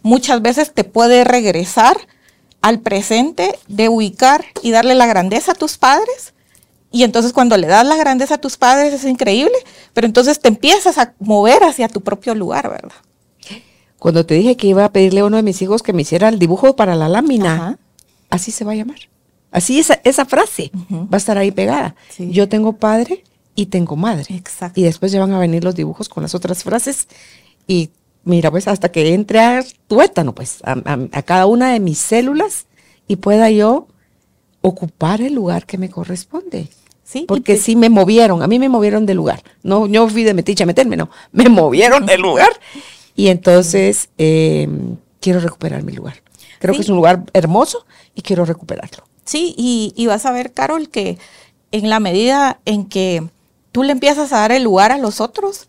[0.00, 1.98] muchas veces te puede regresar
[2.62, 6.32] al presente de ubicar y darle la grandeza a tus padres.
[6.90, 9.58] Y entonces cuando le das la grandeza a tus padres es increíble,
[9.92, 12.96] pero entonces te empiezas a mover hacia tu propio lugar, ¿verdad?
[13.98, 16.28] Cuando te dije que iba a pedirle a uno de mis hijos que me hiciera
[16.28, 17.78] el dibujo para la lámina,
[18.30, 18.98] así se va a llamar.
[19.50, 21.96] Así esa, esa frase va a estar ahí pegada.
[22.18, 23.24] Yo tengo padre
[23.54, 24.26] y tengo madre.
[24.34, 24.78] Exacto.
[24.78, 27.08] Y después ya van a venir los dibujos con las otras frases
[27.66, 27.90] y
[28.24, 32.66] mira, pues hasta que entre a tuétano, pues, a, cada una de mis células
[33.08, 33.88] y pueda yo
[34.60, 36.68] ocupar el lugar que me corresponde.
[37.02, 39.42] Sí, Porque sí me movieron, a mí me movieron de lugar.
[39.62, 42.50] No, yo fui de metiche a meterme, no, me movieron de lugar.
[43.18, 46.22] Y entonces em, quiero recuperar mi lugar.
[46.60, 49.02] Creo que es un lugar hermoso y quiero recuperarlo.
[49.24, 51.18] Sí, y, y vas a ver, Carol, que
[51.72, 53.28] en la medida en que
[53.72, 55.68] tú le empiezas a dar el lugar a los otros,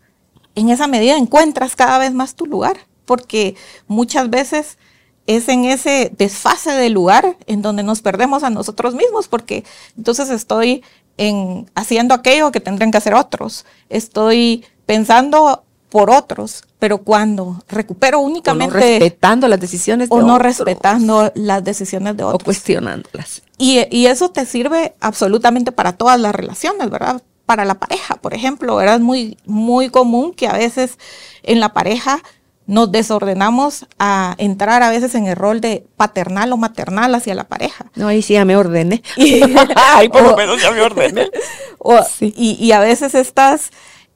[0.54, 3.56] en esa medida encuentras cada vez más tu lugar, porque
[3.88, 4.78] muchas veces
[5.26, 9.64] es en ese desfase de lugar en donde nos perdemos a nosotros mismos, porque
[9.96, 10.84] entonces estoy
[11.16, 18.20] en haciendo aquello que tendrían que hacer otros, estoy pensando por otros, pero cuando recupero
[18.20, 18.74] únicamente...
[18.74, 22.42] O no respetando las decisiones de O no respetando las decisiones de otros.
[22.42, 23.42] O cuestionándolas.
[23.58, 27.20] Y, y, eso te sirve absolutamente para todas las relaciones, ¿verdad?
[27.50, 30.98] para la pareja, por ejemplo, era muy, muy común que a veces
[31.42, 32.22] en la pareja
[32.70, 37.48] nos desordenamos a entrar a veces en el rol de paternal o maternal hacia la
[37.48, 37.86] pareja.
[37.96, 39.02] No, ahí sí ya me ordené.
[39.96, 41.28] ahí por lo menos ya me ordené.
[42.20, 43.72] y, a veces estas,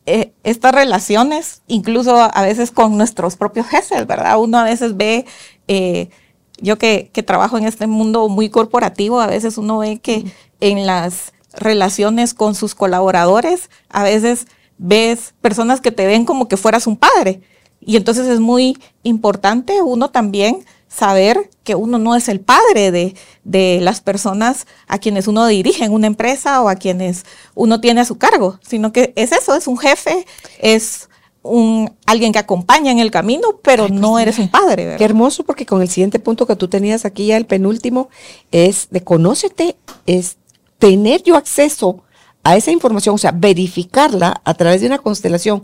[0.07, 4.39] eh, estas relaciones, incluso a veces con nuestros propios jefes, ¿verdad?
[4.39, 5.25] Uno a veces ve,
[5.67, 6.11] eh,
[6.59, 10.25] yo que, que, trabajo en este mundo muy corporativo, a veces uno ve que
[10.61, 14.47] en las relaciones con sus colaboradores, a veces
[14.79, 17.41] ves personas que te ven como que fueras un padre.
[17.81, 20.65] Y entonces es muy importante uno también
[20.95, 25.85] saber que uno no es el padre de, de, las personas a quienes uno dirige
[25.85, 27.25] en una empresa o a quienes
[27.55, 30.27] uno tiene a su cargo, sino que es eso, es un jefe,
[30.61, 31.09] es
[31.43, 34.99] un alguien que acompaña en el camino, pero pues no eres un padre, ¿verdad?
[34.99, 38.09] Qué hermoso, porque con el siguiente punto que tú tenías aquí ya, el penúltimo,
[38.51, 39.77] es de conócete,
[40.07, 40.39] es
[40.79, 42.03] tener yo acceso
[42.45, 45.63] a esa información, o sea, verificarla a través de una constelación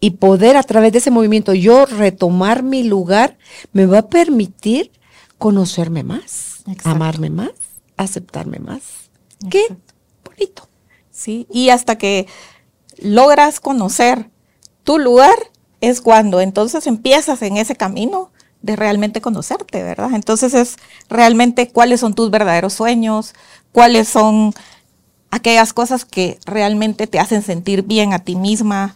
[0.00, 3.36] y poder a través de ese movimiento yo retomar mi lugar,
[3.72, 4.90] me va a permitir
[5.36, 6.88] conocerme más, Exacto.
[6.88, 7.50] amarme más,
[7.98, 8.80] aceptarme más.
[9.50, 9.76] Qué
[10.24, 10.68] bonito.
[11.10, 12.26] Sí, y hasta que
[12.98, 14.30] logras conocer
[14.84, 15.34] tu lugar
[15.82, 20.14] es cuando entonces empiezas en ese camino de realmente conocerte, ¿verdad?
[20.14, 20.76] Entonces es
[21.10, 23.34] realmente cuáles son tus verdaderos sueños,
[23.72, 24.54] cuáles son
[25.32, 28.94] aquellas cosas que realmente te hacen sentir bien a ti misma,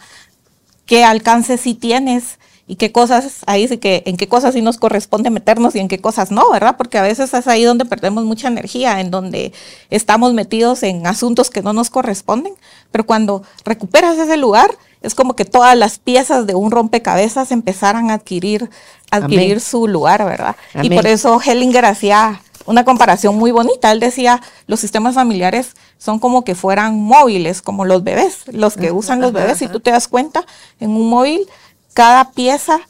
[0.85, 4.77] qué alcance sí tienes y qué cosas, ahí sí que, en qué cosas sí nos
[4.77, 6.77] corresponde meternos y en qué cosas no, ¿verdad?
[6.77, 9.55] Porque a veces es ahí donde perdemos mucha energía, en donde
[9.89, 12.53] estamos metidos en asuntos que no nos corresponden,
[12.93, 14.71] pero cuando recuperas ese lugar,
[15.01, 18.69] es como que todas las piezas de un rompecabezas empezaran a adquirir,
[19.11, 19.61] adquirir Amén.
[19.61, 20.57] su lugar, ¿verdad?
[20.83, 23.93] Y por eso Hellinger hacía una comparación muy bonita.
[23.93, 28.93] Él decía, los sistemas familiares son como que fueran móviles, como los bebés, los que
[28.93, 29.59] usan los bebés.
[29.59, 30.45] Si tú te das cuenta,
[30.81, 31.49] en un móvil,
[31.95, 32.81] cada pieza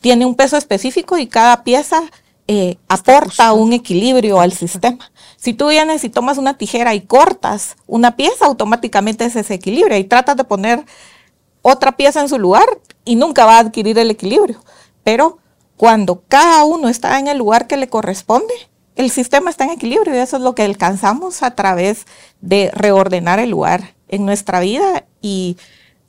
[0.00, 2.02] tiene un peso específico y cada pieza
[2.46, 5.10] eh, aporta un equilibrio al sistema.
[5.36, 10.04] Si tú vienes y tomas una tijera y cortas una pieza, automáticamente se desequilibra y
[10.04, 10.84] tratas de poner
[11.62, 12.66] otra pieza en su lugar
[13.04, 14.62] y nunca va a adquirir el equilibrio.
[15.04, 15.38] Pero
[15.76, 18.54] cuando cada uno está en el lugar que le corresponde,
[18.98, 22.04] el sistema está en equilibrio y eso es lo que alcanzamos a través
[22.42, 25.56] de reordenar el lugar en nuestra vida y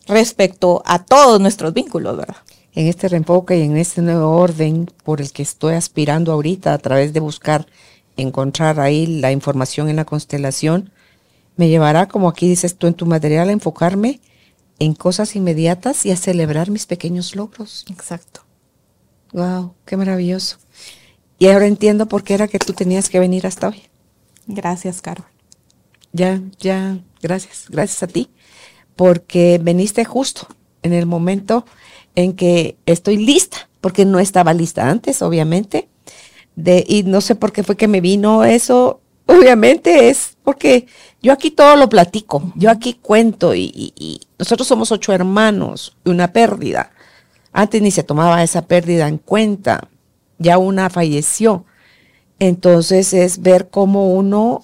[0.07, 2.37] respecto a todos nuestros vínculos, ¿verdad?
[2.73, 6.77] en este reenfoque y en este nuevo orden por el que estoy aspirando ahorita a
[6.77, 7.67] través de buscar
[8.15, 10.91] encontrar ahí la información en la constelación,
[11.55, 14.21] me llevará, como aquí dices tú en tu material, a enfocarme
[14.79, 17.85] en cosas inmediatas y a celebrar mis pequeños logros.
[17.89, 18.41] Exacto.
[19.33, 20.57] Wow, qué maravilloso.
[21.39, 23.83] Y ahora entiendo por qué era que tú tenías que venir hasta hoy.
[24.47, 25.25] Gracias, Carol.
[26.11, 28.29] Ya, ya, gracias, gracias a ti,
[28.95, 30.47] porque viniste justo
[30.81, 31.65] en el momento
[32.15, 35.87] en que estoy lista, porque no estaba lista antes, obviamente,
[36.55, 40.87] de, y no sé por qué fue que me vino eso, obviamente es porque
[41.21, 45.95] yo aquí todo lo platico, yo aquí cuento y, y- y nosotros somos ocho hermanos
[46.03, 46.91] y una pérdida.
[47.53, 49.87] Antes ni se tomaba esa pérdida en cuenta,
[50.39, 51.65] ya una falleció.
[52.39, 54.63] Entonces es ver cómo uno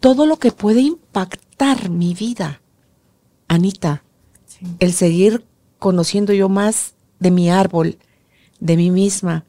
[0.00, 2.60] todo lo que puede impactar mi vida,
[3.48, 4.04] Anita,
[4.78, 5.44] el seguir
[5.78, 7.98] conociendo yo más de mi árbol,
[8.60, 9.44] de mí misma,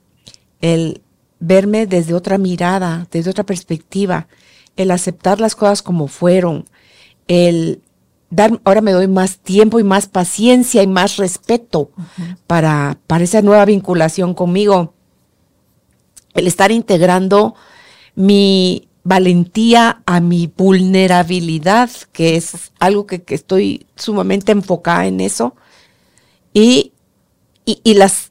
[0.61, 1.01] el
[1.39, 4.27] verme desde otra mirada, desde otra perspectiva,
[4.75, 6.65] el aceptar las cosas como fueron,
[7.27, 7.81] el
[8.29, 11.91] dar, ahora me doy más tiempo y más paciencia y más respeto
[12.47, 14.93] para, para esa nueva vinculación conmigo,
[16.33, 17.55] el estar integrando
[18.15, 25.55] mi valentía a mi vulnerabilidad, que es algo que, que estoy sumamente enfocada en eso,
[26.53, 26.93] y,
[27.65, 28.29] y, y las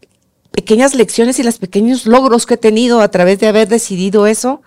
[0.53, 4.63] pequeñas lecciones y los pequeños logros que he tenido a través de haber decidido eso,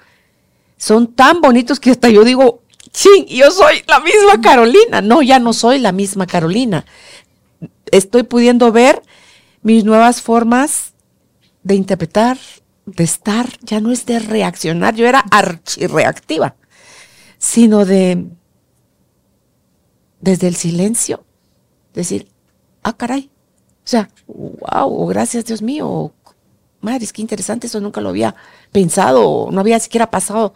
[0.78, 2.61] son tan bonitos que hasta yo digo,
[2.92, 5.02] ching, yo soy la misma Carolina.
[5.02, 6.86] No, ya no soy la misma Carolina.
[7.92, 9.02] Estoy pudiendo ver
[9.62, 10.94] mis nuevas formas
[11.64, 12.38] de interpretar,
[12.86, 16.56] de estar, ya no es de reaccionar, yo era archirreactiva,
[17.38, 18.26] sino de,
[20.20, 21.24] desde el silencio,
[21.94, 22.28] decir,
[22.84, 23.30] ah, caray,
[23.84, 26.14] o sea, wow, gracias Dios mío,
[26.80, 28.36] madre, es que interesante, eso nunca lo había
[28.72, 30.54] pensado, no había siquiera pasado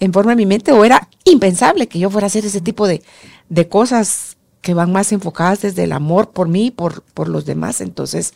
[0.00, 2.86] en forma de mi mente, o era impensable que yo fuera a hacer ese tipo
[2.88, 3.02] de,
[3.48, 7.44] de cosas que van más enfocadas desde el amor por mí y por, por los
[7.46, 7.80] demás.
[7.80, 8.34] Entonces,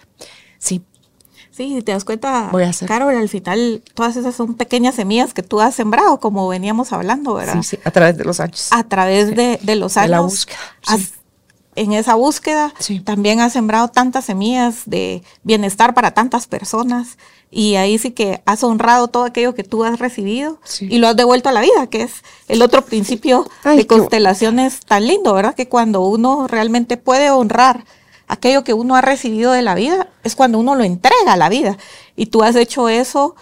[0.59, 0.83] sí,
[1.51, 2.89] Sí, si te das cuenta, Voy a hacer.
[2.89, 7.35] Carol, al final todas esas son pequeñas semillas que tú has sembrado, como veníamos hablando,
[7.35, 7.55] ¿verdad?
[7.63, 8.67] sí, sí, a través de los años.
[8.73, 10.07] A través de, de los años.
[10.07, 10.95] De la búsqueda, sí.
[10.95, 11.13] has-
[11.77, 13.01] en esa búsqueda Sí.
[13.01, 17.19] también has sembrado tantas semillas de bienestar para tantas personas
[17.51, 20.89] y ahí sí que has honrado todo aquello que tú has recibido Sí.
[20.91, 23.87] y lo has devuelto a la vida, que es el otro principio Ay, de qué
[23.89, 25.55] constelaciones tan lindo, ¿verdad?
[25.55, 27.85] Que cuando uno realmente puede honrar
[28.27, 31.49] aquello que uno ha recibido de la vida, es cuando uno lo entrega a la
[31.49, 31.77] vida.
[32.17, 33.37] Y tú has hecho eso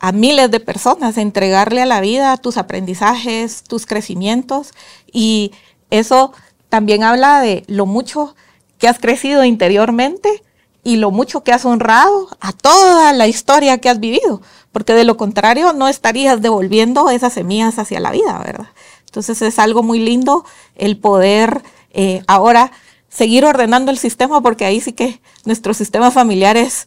[0.00, 4.72] a miles de personas, entregarle a la vida tus aprendizajes, tus crecimientos.
[5.12, 5.50] Y
[5.90, 6.32] eso
[6.68, 8.34] también habla de lo mucho
[8.78, 10.42] que has crecido interiormente
[10.84, 14.40] y lo mucho que has honrado a toda la historia que has vivido,
[14.72, 18.68] porque de lo contrario no estarías devolviendo esas semillas hacia la vida, ¿verdad?
[19.06, 20.44] Entonces es algo muy lindo
[20.76, 22.70] el poder eh, ahora
[23.08, 26.86] seguir ordenando el sistema, porque ahí sí que nuestro sistema familiar es,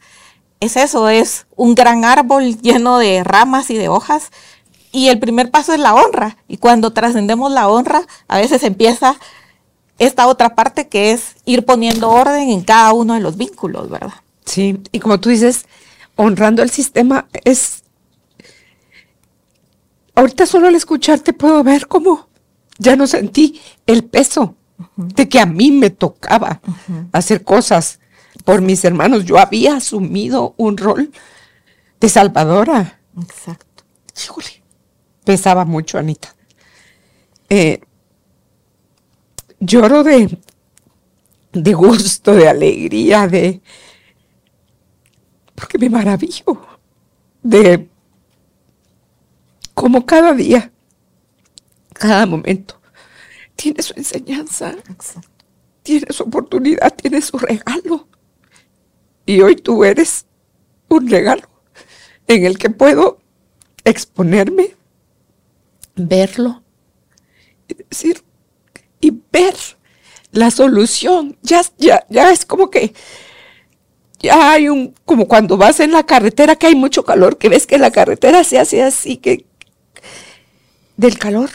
[0.60, 4.32] es eso, es un gran árbol lleno de ramas y de hojas.
[4.94, 6.38] Y el primer paso es la honra.
[6.48, 9.18] Y cuando trascendemos la honra, a veces empieza
[10.00, 14.14] esta otra parte que es ir poniendo orden en cada uno de los vínculos, ¿verdad?
[14.46, 15.66] Sí, y como tú dices,
[16.16, 17.84] honrando el sistema es...
[20.16, 22.28] Ahorita solo al escucharte puedo ver cómo
[22.78, 24.56] ya no sentí el peso
[24.96, 26.62] de que a mí me tocaba
[27.12, 28.00] hacer cosas
[28.44, 29.26] por mis hermanos.
[29.26, 31.12] Yo había asumido un rol
[32.00, 33.00] de salvadora.
[33.22, 33.84] Exacto.
[34.22, 34.64] Híjole,
[35.24, 36.36] pesaba mucho, Anita.
[37.50, 37.82] Eh,
[39.62, 40.38] lloro de,
[41.54, 43.62] de gusto, de alegría, de...
[45.56, 46.60] Porque me maravillo
[47.44, 47.88] de
[49.74, 50.72] cómo cada día,
[51.94, 52.82] cada momento,
[53.56, 54.76] tiene su enseñanza,
[55.84, 58.08] tiene su oportunidad, tiene su regalo.
[59.26, 60.26] Y hoy tú eres
[60.90, 61.48] un regalo
[62.28, 63.20] en el que puedo
[63.84, 64.76] exponerme,
[65.96, 66.64] verlo
[67.68, 68.24] y decir,
[69.02, 69.56] y ver
[70.32, 71.38] la solución.
[71.42, 72.94] Ya, ya, ya es como que
[74.20, 77.66] ya hay un, como cuando vas en la carretera que hay mucho calor, que ves
[77.68, 79.46] que la carretera se hace así, que
[80.96, 81.50] del calor,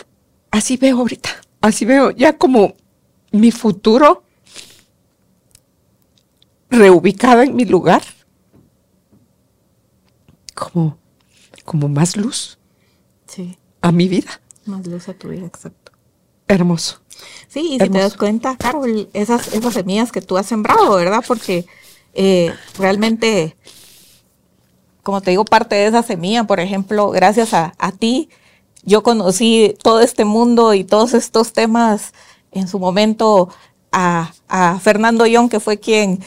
[0.50, 1.30] así veo ahorita,
[1.60, 2.74] así veo ya como
[3.30, 4.24] mi futuro
[6.70, 8.02] reubicado en mi lugar,
[10.54, 10.98] como,
[11.64, 12.58] como más luz
[13.28, 14.40] Sí, a mi vida.
[14.64, 15.85] más luz a tu vida, exacto.
[16.48, 17.00] Hermoso.
[17.48, 18.02] Sí, y si te Hermoso.
[18.02, 21.24] das cuenta, Carol, esas, esas semillas que tú has sembrado, ¿verdad?
[21.26, 21.66] Porque
[22.14, 23.56] eh, realmente,
[25.02, 28.28] como te digo, parte de esa semilla, por ejemplo, gracias a, a ti,
[28.82, 32.12] yo conocí todo este mundo y todos estos temas
[32.52, 33.48] en su momento
[33.92, 36.20] a, a Fernando Young, que fue quien,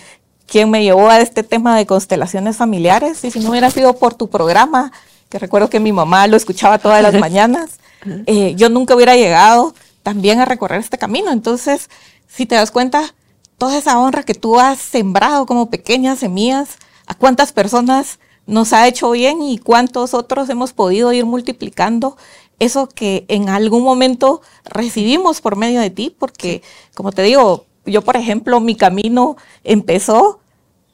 [0.46, 3.24] quien me llevó a este tema de constelaciones familiares.
[3.24, 4.92] Y si no hubiera sido por tu programa,
[5.30, 7.80] que recuerdo que mi mamá lo escuchaba todas las mañanas,
[8.26, 9.74] eh, yo nunca hubiera llegado
[10.04, 11.32] también a recorrer este camino.
[11.32, 11.90] Entonces,
[12.28, 13.14] si te das cuenta,
[13.58, 16.78] toda esa honra que tú has sembrado como pequeñas semillas,
[17.08, 22.18] a cuántas personas nos ha hecho bien y cuántos otros hemos podido ir multiplicando
[22.60, 26.62] eso que en algún momento recibimos por medio de ti, porque
[26.94, 30.40] como te digo, yo por ejemplo, mi camino empezó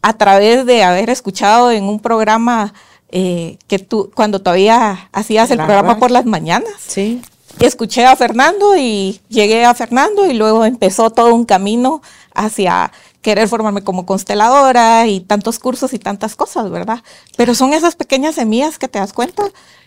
[0.02, 2.74] a través de haber escuchado en un programa
[3.10, 6.00] eh, que tú, cuando todavía hacías el La programa radio.
[6.00, 7.22] por las mañanas, Sí.
[7.60, 12.02] Escuché a Fernando y llegué a Fernando y luego empezó todo un camino
[12.34, 12.92] hacia
[13.22, 17.02] querer formarme como consteladora y tantos cursos y tantas cosas, ¿verdad?
[17.38, 19.44] Pero son esas pequeñas semillas que te das cuenta,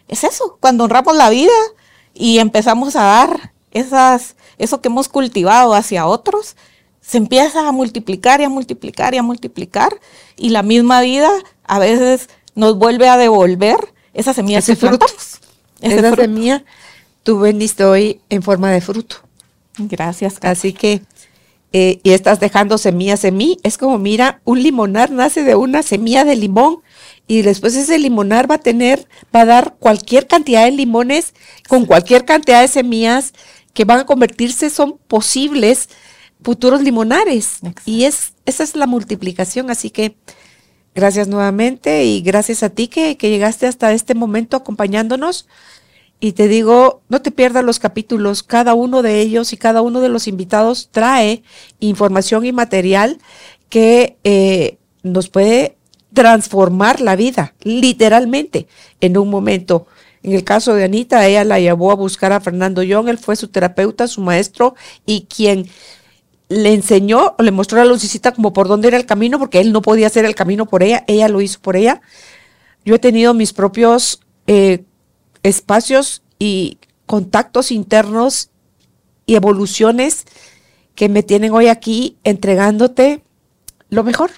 [0.08, 1.52] es eso, cuando honramos la vida
[2.14, 6.56] y empezamos a dar esas, eso que hemos cultivado hacia otros,
[7.00, 10.00] se empieza a multiplicar y a multiplicar y a multiplicar
[10.36, 11.30] y la misma vida
[11.64, 14.98] a veces nos vuelve a devolver esas semillas Ese que fruto.
[14.98, 15.38] plantamos.
[15.80, 16.22] Ese Esa fruto.
[16.22, 16.64] semilla
[17.28, 19.16] tú vendiste hoy en forma de fruto.
[19.76, 20.38] Gracias.
[20.40, 21.02] Así que,
[21.74, 23.58] eh, y estás dejando semillas en mí.
[23.64, 26.78] Es como, mira, un limonar nace de una semilla de limón
[27.26, 29.06] y después ese limonar va a tener,
[29.36, 31.34] va a dar cualquier cantidad de limones
[31.68, 33.34] con cualquier cantidad de semillas
[33.74, 35.90] que van a convertirse, son posibles
[36.42, 37.56] futuros limonares.
[37.56, 37.82] Exacto.
[37.84, 39.70] Y es, esa es la multiplicación.
[39.70, 40.16] Así que,
[40.94, 45.46] gracias nuevamente y gracias a ti que, que llegaste hasta este momento acompañándonos.
[46.20, 50.00] Y te digo, no te pierdas los capítulos, cada uno de ellos y cada uno
[50.00, 51.42] de los invitados trae
[51.78, 53.18] información y material
[53.68, 55.76] que eh, nos puede
[56.12, 58.66] transformar la vida, literalmente,
[59.00, 59.86] en un momento.
[60.24, 63.36] En el caso de Anita, ella la llevó a buscar a Fernando Young, él fue
[63.36, 64.74] su terapeuta, su maestro
[65.06, 65.68] y quien
[66.48, 69.72] le enseñó o le mostró a Lucicita como por dónde era el camino, porque él
[69.72, 72.00] no podía hacer el camino por ella, ella lo hizo por ella.
[72.84, 74.84] Yo he tenido mis propios eh,
[75.42, 78.50] espacios y contactos internos
[79.26, 80.24] y evoluciones
[80.94, 83.22] que me tienen hoy aquí entregándote
[83.88, 84.30] lo mejor,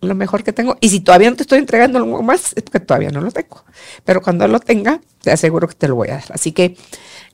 [0.00, 0.76] lo mejor que tengo.
[0.80, 3.64] Y si todavía no te estoy entregando algo más, es porque todavía no lo tengo.
[4.04, 6.24] Pero cuando lo tenga, te aseguro que te lo voy a dar.
[6.30, 6.76] Así que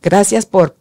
[0.03, 0.77] gracias por,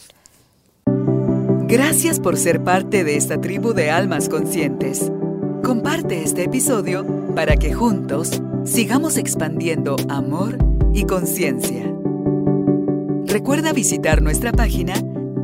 [1.66, 5.10] Gracias por ser parte de esta tribu de almas conscientes.
[5.64, 10.58] Comparte este episodio para que juntos sigamos expandiendo amor
[10.92, 11.90] y conciencia.
[13.24, 14.92] Recuerda visitar nuestra página